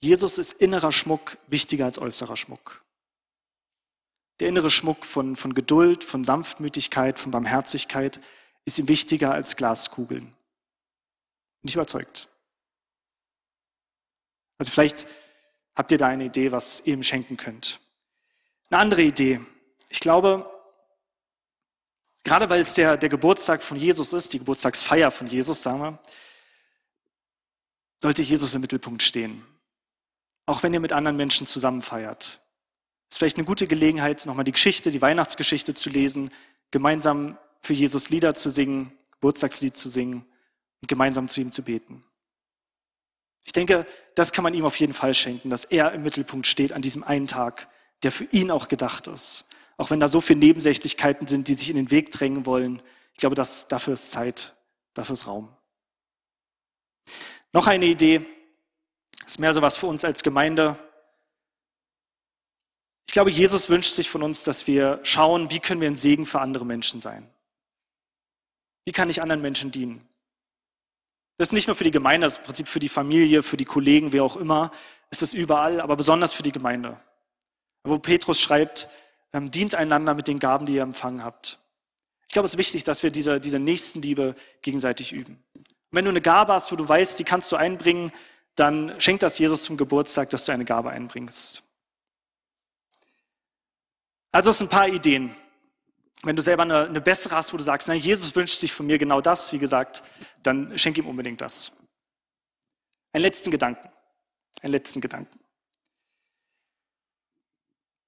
Jesus 0.02 0.38
ist 0.38 0.54
innerer 0.54 0.92
Schmuck 0.92 1.38
wichtiger 1.48 1.86
als 1.86 2.00
äußerer 2.00 2.38
Schmuck. 2.38 2.84
Der 4.40 4.48
innere 4.48 4.70
Schmuck 4.70 5.06
von, 5.06 5.36
von 5.36 5.54
Geduld, 5.54 6.04
von 6.04 6.24
Sanftmütigkeit, 6.24 7.20
von 7.20 7.32
Barmherzigkeit 7.32 8.22
ist 8.66 8.80
ihm 8.80 8.88
wichtiger 8.88 9.34
als 9.34 9.56
Glaskugeln. 9.56 10.34
Nicht 11.62 11.76
überzeugt. 11.76 12.30
Also 14.58 14.72
vielleicht 14.72 15.08
habt 15.76 15.92
ihr 15.92 15.98
da 15.98 16.08
eine 16.08 16.26
Idee, 16.26 16.52
was 16.52 16.82
ihr 16.86 16.94
ihm 16.94 17.04
schenken 17.04 17.38
könnt. 17.38 17.80
Eine 18.70 18.80
andere 18.80 19.02
Idee. 19.02 19.42
Ich 19.90 20.00
glaube, 20.00 20.50
gerade 22.24 22.50
weil 22.50 22.62
es 22.62 22.76
der, 22.76 22.98
der 22.98 23.10
Geburtstag 23.10 23.64
von 23.64 23.78
Jesus 23.78 24.14
ist, 24.14 24.32
die 24.34 24.40
Geburtstagsfeier 24.40 25.12
von 25.12 25.28
Jesus, 25.28 25.64
sagen 25.64 25.82
wir, 25.82 26.00
sollte 27.98 28.22
Jesus 28.22 28.56
im 28.56 28.62
Mittelpunkt 28.62 29.04
stehen. 29.04 29.46
Auch 30.46 30.64
wenn 30.64 30.74
ihr 30.74 30.80
mit 30.80 30.94
anderen 30.94 31.18
Menschen 31.18 31.48
zusammen 31.48 31.82
feiert. 31.82 32.40
Es 33.10 33.16
ist 33.16 33.18
vielleicht 33.18 33.38
eine 33.38 33.46
gute 33.46 33.66
Gelegenheit, 33.66 34.26
nochmal 34.28 34.46
die 34.46 34.52
Geschichte, 34.52 34.92
die 34.92 35.02
Weihnachtsgeschichte 35.02 35.74
zu 35.74 35.90
lesen, 35.90 36.32
gemeinsam 36.70 37.38
für 37.60 37.74
Jesus 37.74 38.10
Lieder 38.10 38.36
zu 38.36 38.52
singen, 38.52 38.94
Geburtstagslied 39.12 39.76
zu 39.76 39.90
singen 39.90 40.26
und 40.82 40.88
gemeinsam 40.88 41.28
zu 41.28 41.42
ihm 41.42 41.52
zu 41.52 41.64
beten. 41.64 42.04
Ich 43.46 43.52
denke, 43.52 43.88
das 44.14 44.32
kann 44.32 44.44
man 44.44 44.54
ihm 44.54 44.64
auf 44.64 44.76
jeden 44.76 44.94
Fall 44.94 45.16
schenken, 45.16 45.50
dass 45.50 45.66
er 45.66 45.92
im 45.94 46.04
Mittelpunkt 46.04 46.46
steht 46.46 46.72
an 46.72 46.84
diesem 46.84 47.04
einen 47.04 47.26
Tag, 47.26 47.68
der 48.04 48.12
für 48.12 48.26
ihn 48.26 48.52
auch 48.52 48.68
gedacht 48.68 49.08
ist. 49.08 49.50
Auch 49.78 49.90
wenn 49.90 50.00
da 50.00 50.08
so 50.08 50.22
viele 50.22 50.40
Nebensächlichkeiten 50.40 51.26
sind, 51.26 51.48
die 51.48 51.56
sich 51.56 51.70
in 51.70 51.78
den 51.78 51.90
Weg 51.90 52.12
drängen 52.12 52.46
wollen. 52.46 52.82
Ich 53.14 53.20
glaube, 53.20 53.36
dass 53.36 53.68
dafür 53.68 53.94
ist 53.94 54.12
Zeit, 54.12 54.56
dafür 54.94 55.14
ist 55.14 55.26
Raum. 55.26 55.56
Noch 57.54 57.66
eine 57.66 57.86
Idee, 57.86 58.22
ist 59.26 59.40
mehr 59.40 59.54
so 59.54 59.62
was 59.62 59.78
für 59.78 59.88
uns 59.88 60.06
als 60.06 60.22
Gemeinde. 60.22 60.78
Ich 63.10 63.14
glaube, 63.14 63.32
Jesus 63.32 63.70
wünscht 63.70 63.94
sich 63.94 64.08
von 64.08 64.22
uns, 64.22 64.44
dass 64.44 64.68
wir 64.68 65.00
schauen, 65.02 65.50
wie 65.50 65.58
können 65.58 65.82
wir 65.82 65.88
ein 65.88 65.96
Segen 65.96 66.28
für 66.28 66.42
andere 66.42 66.64
Menschen 66.64 67.02
sein? 67.02 67.28
Wie 68.86 68.92
kann 68.92 69.10
ich 69.10 69.24
anderen 69.24 69.42
Menschen 69.42 69.72
dienen? 69.72 70.08
Das 71.40 71.48
ist 71.48 71.54
nicht 71.54 71.66
nur 71.66 71.76
für 71.76 71.84
die 71.84 71.90
Gemeinde, 71.90 72.28
das 72.28 72.34
ist 72.34 72.38
im 72.38 72.44
Prinzip 72.44 72.68
für 72.68 72.80
die 72.80 72.88
Familie, 72.88 73.42
für 73.42 73.58
die 73.58 73.66
Kollegen, 73.66 74.14
wie 74.14 74.22
auch 74.22 74.36
immer, 74.36 74.70
ist 75.10 75.24
es 75.24 75.34
überall, 75.34 75.82
aber 75.82 75.96
besonders 75.96 76.34
für 76.34 76.44
die 76.44 76.52
Gemeinde. 76.52 77.00
Wo 77.84 77.98
Petrus 77.98 78.40
schreibt, 78.40 78.88
ähm, 79.34 79.50
dient 79.50 79.74
einander 79.74 80.14
mit 80.14 80.28
den 80.28 80.38
Gaben, 80.38 80.68
die 80.68 80.76
ihr 80.76 80.84
empfangen 80.84 81.24
habt. 81.24 81.58
Ich 82.28 82.34
glaube, 82.34 82.46
es 82.46 82.54
ist 82.54 82.60
wichtig, 82.60 82.84
dass 82.84 83.02
wir 83.02 83.10
diese, 83.10 83.40
diese 83.40 83.58
Nächstenliebe 83.58 84.36
gegenseitig 84.62 85.14
üben. 85.14 85.44
Und 85.56 85.66
wenn 85.94 86.06
du 86.06 86.12
eine 86.12 86.22
Gabe 86.22 86.54
hast, 86.54 86.72
wo 86.72 86.76
du 86.76 86.88
weißt, 86.88 87.18
die 87.18 87.24
kannst 87.24 87.52
du 87.52 87.56
einbringen, 87.56 88.12
dann 88.54 89.02
schenk 89.02 89.22
das 89.22 89.40
Jesus 89.40 89.64
zum 89.64 89.78
Geburtstag, 89.78 90.30
dass 90.30 90.46
du 90.46 90.52
eine 90.52 90.66
Gabe 90.66 90.92
einbringst. 90.92 91.64
Also 94.32 94.52
es 94.52 94.58
sind 94.58 94.68
ein 94.68 94.72
paar 94.72 94.88
Ideen. 94.88 95.36
Wenn 96.24 96.36
du 96.36 96.42
selber 96.42 96.64
eine, 96.64 96.86
eine 96.86 97.02
bessere 97.02 97.36
hast, 97.36 97.54
wo 97.54 97.58
du 97.58 97.64
sagst, 97.64 97.88
na, 97.88 97.94
Jesus 97.94 98.36
wünscht 98.36 98.60
sich 98.60 98.72
von 98.72 98.86
mir 98.86 98.98
genau 98.98 99.22
das, 99.22 99.54
wie 99.54 99.60
gesagt, 99.60 100.04
dann 100.44 100.78
schenk 100.78 100.98
ihm 100.98 101.08
unbedingt 101.08 101.42
das. 101.42 101.82
Einen 103.14 103.24
letzten 103.24 103.52
Gedanken. 103.52 103.90
Einen 104.62 104.74
letzten 104.74 105.02
Gedanken. 105.02 105.40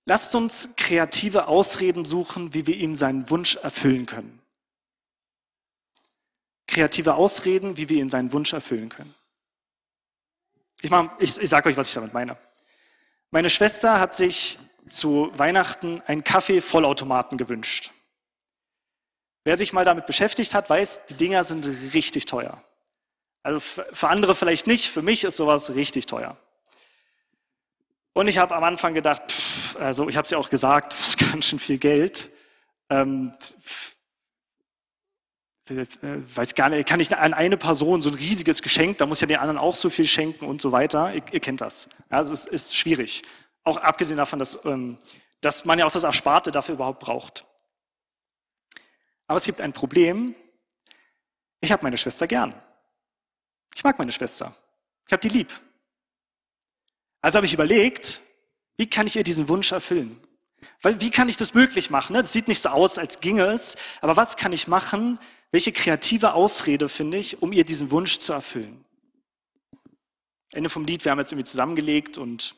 Lasst 0.05 0.35
uns 0.35 0.75
kreative 0.75 1.47
Ausreden 1.47 2.05
suchen, 2.05 2.53
wie 2.53 2.67
wir 2.67 2.75
ihm 2.75 2.95
seinen 2.95 3.29
Wunsch 3.29 3.55
erfüllen 3.55 4.05
können. 4.05 4.41
Kreative 6.67 7.15
Ausreden, 7.15 7.77
wie 7.77 7.87
wir 7.87 8.01
ihm 8.01 8.09
seinen 8.09 8.33
Wunsch 8.33 8.51
erfüllen 8.53 8.89
können. 8.89 9.13
Ich, 10.81 10.91
ich, 11.19 11.37
ich 11.41 11.49
sage 11.49 11.69
euch, 11.69 11.77
was 11.77 11.89
ich 11.89 11.93
damit 11.93 12.13
meine. 12.13 12.37
Meine 13.29 13.49
Schwester 13.49 13.99
hat 13.99 14.15
sich 14.15 14.57
zu 14.87 15.31
Weihnachten 15.35 16.01
einen 16.07 16.23
Kaffee-Vollautomaten 16.23 17.37
gewünscht. 17.37 17.91
Wer 19.43 19.57
sich 19.57 19.73
mal 19.73 19.85
damit 19.85 20.05
beschäftigt 20.05 20.53
hat, 20.53 20.69
weiß, 20.69 21.01
die 21.09 21.15
Dinger 21.15 21.43
sind 21.43 21.67
richtig 21.93 22.25
teuer. 22.25 22.63
Also 23.43 23.59
für 23.59 24.07
andere 24.07 24.35
vielleicht 24.35 24.67
nicht, 24.67 24.87
für 24.87 25.01
mich 25.01 25.23
ist 25.23 25.37
sowas 25.37 25.73
richtig 25.73 26.05
teuer. 26.05 26.37
Und 28.13 28.27
ich 28.27 28.37
habe 28.37 28.55
am 28.55 28.63
Anfang 28.63 28.93
gedacht, 28.93 29.31
pff, 29.31 29.75
also 29.77 30.07
ich 30.09 30.17
habe 30.17 30.25
es 30.25 30.31
ja 30.31 30.37
auch 30.37 30.49
gesagt, 30.49 30.93
das 30.99 31.09
ist 31.09 31.31
ganz 31.31 31.45
schön 31.45 31.59
viel 31.59 31.77
Geld. 31.77 32.29
Ähm, 32.89 33.33
äh, 35.69 35.85
weiß 36.35 36.55
gar 36.55 36.69
nicht, 36.69 36.87
kann 36.87 36.99
ich 36.99 37.15
an 37.15 37.33
eine 37.33 37.55
Person 37.55 38.01
so 38.01 38.09
ein 38.09 38.15
riesiges 38.15 38.61
Geschenk, 38.61 38.97
da 38.97 39.05
muss 39.05 39.21
ja 39.21 39.27
den 39.27 39.37
anderen 39.37 39.57
auch 39.57 39.75
so 39.75 39.89
viel 39.89 40.07
schenken 40.07 40.45
und 40.45 40.59
so 40.59 40.71
weiter. 40.71 41.13
Ihr, 41.13 41.23
ihr 41.31 41.39
kennt 41.39 41.61
das. 41.61 41.87
Also 42.09 42.33
es 42.33 42.45
ist 42.45 42.75
schwierig. 42.75 43.23
Auch 43.63 43.77
abgesehen 43.77 44.17
davon, 44.17 44.39
dass, 44.39 44.59
ähm, 44.65 44.97
dass 45.41 45.65
man 45.65 45.79
ja 45.79 45.85
auch 45.85 45.91
das 45.91 46.03
Ersparte 46.03 46.51
dafür 46.51 46.75
überhaupt 46.75 46.99
braucht. 46.99 47.45
Aber 49.27 49.37
es 49.37 49.45
gibt 49.45 49.61
ein 49.61 49.73
Problem. 49.73 50.35
Ich 51.61 51.71
habe 51.71 51.83
meine 51.83 51.97
Schwester 51.97 52.27
gern. 52.27 52.53
Ich 53.75 53.83
mag 53.83 53.97
meine 53.97 54.11
Schwester. 54.11 54.55
Ich 55.05 55.13
habe 55.13 55.21
die 55.21 55.29
lieb. 55.29 55.49
Also 57.21 57.37
habe 57.37 57.45
ich 57.45 57.53
überlegt, 57.53 58.21
wie 58.77 58.89
kann 58.89 59.07
ich 59.07 59.15
ihr 59.15 59.23
diesen 59.23 59.47
Wunsch 59.47 59.71
erfüllen? 59.71 60.19
Weil, 60.81 60.99
wie 61.01 61.11
kann 61.11 61.29
ich 61.29 61.37
das 61.37 61.53
möglich 61.53 61.89
machen? 61.89 62.13
Das 62.13 62.33
sieht 62.33 62.47
nicht 62.47 62.61
so 62.61 62.69
aus, 62.69 62.97
als 62.97 63.19
ginge 63.19 63.45
es, 63.45 63.75
aber 64.01 64.17
was 64.17 64.37
kann 64.37 64.53
ich 64.53 64.67
machen? 64.67 65.19
Welche 65.51 65.71
kreative 65.71 66.33
Ausrede 66.33 66.89
finde 66.89 67.17
ich, 67.17 67.41
um 67.41 67.51
ihr 67.51 67.65
diesen 67.65 67.91
Wunsch 67.91 68.19
zu 68.19 68.33
erfüllen? 68.33 68.83
Ende 70.53 70.69
vom 70.69 70.85
Lied, 70.85 71.05
wir 71.05 71.11
haben 71.11 71.19
jetzt 71.19 71.31
irgendwie 71.31 71.45
zusammengelegt 71.45 72.17
und 72.17 72.55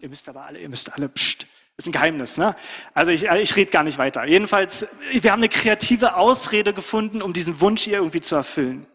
ihr 0.00 0.08
müsst 0.08 0.28
aber 0.28 0.44
alle, 0.44 0.58
ihr 0.58 0.68
müsst 0.68 0.92
alle, 0.92 1.08
pst, 1.08 1.46
ist 1.76 1.88
ein 1.88 1.92
Geheimnis, 1.92 2.36
ne? 2.36 2.54
Also 2.94 3.10
ich, 3.10 3.24
ich 3.24 3.56
rede 3.56 3.70
gar 3.70 3.82
nicht 3.82 3.98
weiter. 3.98 4.24
Jedenfalls, 4.24 4.86
wir 5.12 5.32
haben 5.32 5.40
eine 5.40 5.48
kreative 5.48 6.16
Ausrede 6.16 6.74
gefunden, 6.74 7.22
um 7.22 7.32
diesen 7.32 7.60
Wunsch 7.60 7.86
ihr 7.86 7.98
irgendwie 7.98 8.20
zu 8.20 8.34
erfüllen. 8.34 8.86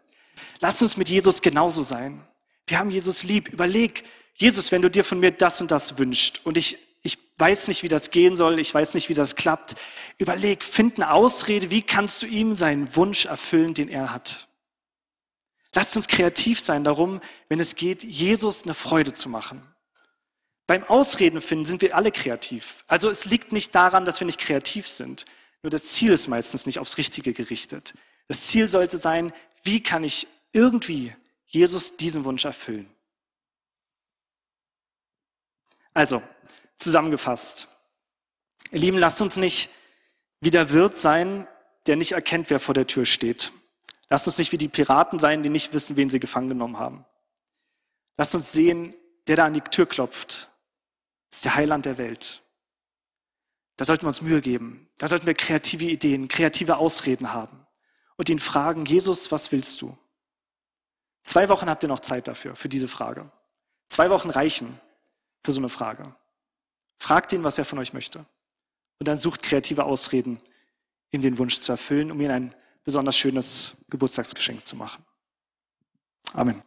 Lasst 0.59 0.81
uns 0.81 0.97
mit 0.97 1.09
Jesus 1.09 1.41
genauso 1.41 1.83
sein. 1.83 2.21
Wir 2.67 2.79
haben 2.79 2.91
Jesus 2.91 3.23
lieb. 3.23 3.49
Überleg, 3.49 4.03
Jesus, 4.35 4.71
wenn 4.71 4.81
du 4.81 4.89
dir 4.89 5.03
von 5.03 5.19
mir 5.19 5.31
das 5.31 5.61
und 5.61 5.71
das 5.71 5.97
wünschst 5.97 6.45
und 6.45 6.57
ich, 6.57 6.77
ich 7.03 7.17
weiß 7.37 7.67
nicht, 7.67 7.83
wie 7.83 7.87
das 7.87 8.11
gehen 8.11 8.35
soll, 8.35 8.59
ich 8.59 8.73
weiß 8.73 8.93
nicht, 8.93 9.09
wie 9.09 9.13
das 9.13 9.35
klappt, 9.35 9.75
überleg, 10.17 10.63
find 10.63 10.97
eine 10.97 11.11
Ausrede, 11.11 11.69
wie 11.71 11.81
kannst 11.81 12.21
du 12.21 12.27
ihm 12.27 12.55
seinen 12.55 12.95
Wunsch 12.95 13.25
erfüllen, 13.25 13.73
den 13.73 13.89
er 13.89 14.11
hat. 14.11 14.47
Lasst 15.73 15.95
uns 15.95 16.07
kreativ 16.07 16.59
sein 16.59 16.83
darum, 16.83 17.21
wenn 17.49 17.59
es 17.59 17.75
geht, 17.75 18.03
Jesus 18.03 18.63
eine 18.63 18.73
Freude 18.73 19.13
zu 19.13 19.29
machen. 19.29 19.61
Beim 20.67 20.83
Ausreden 20.83 21.41
finden 21.41 21.65
sind 21.65 21.81
wir 21.81 21.95
alle 21.95 22.11
kreativ. 22.11 22.83
Also 22.87 23.09
es 23.09 23.25
liegt 23.25 23.51
nicht 23.51 23.75
daran, 23.75 24.05
dass 24.05 24.19
wir 24.19 24.25
nicht 24.25 24.39
kreativ 24.39 24.87
sind. 24.87 25.25
Nur 25.61 25.69
das 25.69 25.91
Ziel 25.91 26.11
ist 26.11 26.27
meistens 26.27 26.65
nicht 26.65 26.79
aufs 26.79 26.97
Richtige 26.97 27.33
gerichtet. 27.33 27.93
Das 28.27 28.47
Ziel 28.47 28.67
sollte 28.67 28.97
sein, 28.97 29.33
wie 29.63 29.81
kann 29.81 30.03
ich 30.03 30.27
irgendwie 30.51 31.13
Jesus 31.45 31.97
diesen 31.97 32.25
Wunsch 32.25 32.45
erfüllen? 32.45 32.89
Also, 35.93 36.21
zusammengefasst. 36.77 37.67
Ihr 38.71 38.79
Lieben, 38.79 38.97
lasst 38.97 39.21
uns 39.21 39.37
nicht 39.37 39.69
wie 40.41 40.51
der 40.51 40.71
Wirt 40.71 40.99
sein, 40.99 41.47
der 41.87 41.95
nicht 41.95 42.11
erkennt, 42.11 42.49
wer 42.49 42.59
vor 42.59 42.73
der 42.73 42.87
Tür 42.87 43.05
steht. 43.05 43.51
Lasst 44.09 44.27
uns 44.27 44.37
nicht 44.37 44.51
wie 44.51 44.57
die 44.57 44.67
Piraten 44.67 45.19
sein, 45.19 45.43
die 45.43 45.49
nicht 45.49 45.73
wissen, 45.73 45.95
wen 45.95 46.09
sie 46.09 46.19
gefangen 46.19 46.49
genommen 46.49 46.77
haben. 46.77 47.05
Lasst 48.17 48.35
uns 48.35 48.51
sehen, 48.51 48.93
der 49.27 49.35
da 49.35 49.45
an 49.45 49.53
die 49.53 49.61
Tür 49.61 49.85
klopft, 49.85 50.49
ist 51.35 51.45
der 51.45 51.55
Heiland 51.55 51.85
der 51.85 51.97
Welt. 51.97 52.41
Da 53.77 53.85
sollten 53.85 54.03
wir 54.03 54.07
uns 54.07 54.21
Mühe 54.21 54.41
geben. 54.41 54.89
Da 54.97 55.07
sollten 55.07 55.25
wir 55.25 55.33
kreative 55.33 55.85
Ideen, 55.85 56.27
kreative 56.27 56.77
Ausreden 56.77 57.33
haben 57.33 57.65
und 58.15 58.29
ihn 58.29 58.39
fragen, 58.39 58.85
Jesus, 58.85 59.31
was 59.31 59.51
willst 59.51 59.81
du? 59.81 59.97
Zwei 61.23 61.49
Wochen 61.49 61.69
habt 61.69 61.83
ihr 61.83 61.89
noch 61.89 61.99
Zeit 61.99 62.27
dafür, 62.27 62.55
für 62.55 62.69
diese 62.69 62.87
Frage. 62.87 63.29
Zwei 63.89 64.09
Wochen 64.09 64.29
reichen 64.29 64.79
für 65.43 65.51
so 65.51 65.59
eine 65.59 65.69
Frage. 65.69 66.03
Fragt 66.99 67.33
ihn, 67.33 67.43
was 67.43 67.57
er 67.57 67.65
von 67.65 67.79
euch 67.79 67.91
möchte. 67.91 68.25
Und 68.99 69.07
dann 69.07 69.17
sucht 69.17 69.43
kreative 69.43 69.83
Ausreden, 69.83 70.39
ihm 71.11 71.21
den 71.21 71.37
Wunsch 71.37 71.59
zu 71.59 71.71
erfüllen, 71.71 72.11
um 72.11 72.21
ihm 72.21 72.31
ein 72.31 72.55
besonders 72.85 73.17
schönes 73.17 73.85
Geburtstagsgeschenk 73.89 74.65
zu 74.65 74.77
machen. 74.77 75.03
Amen. 76.33 76.63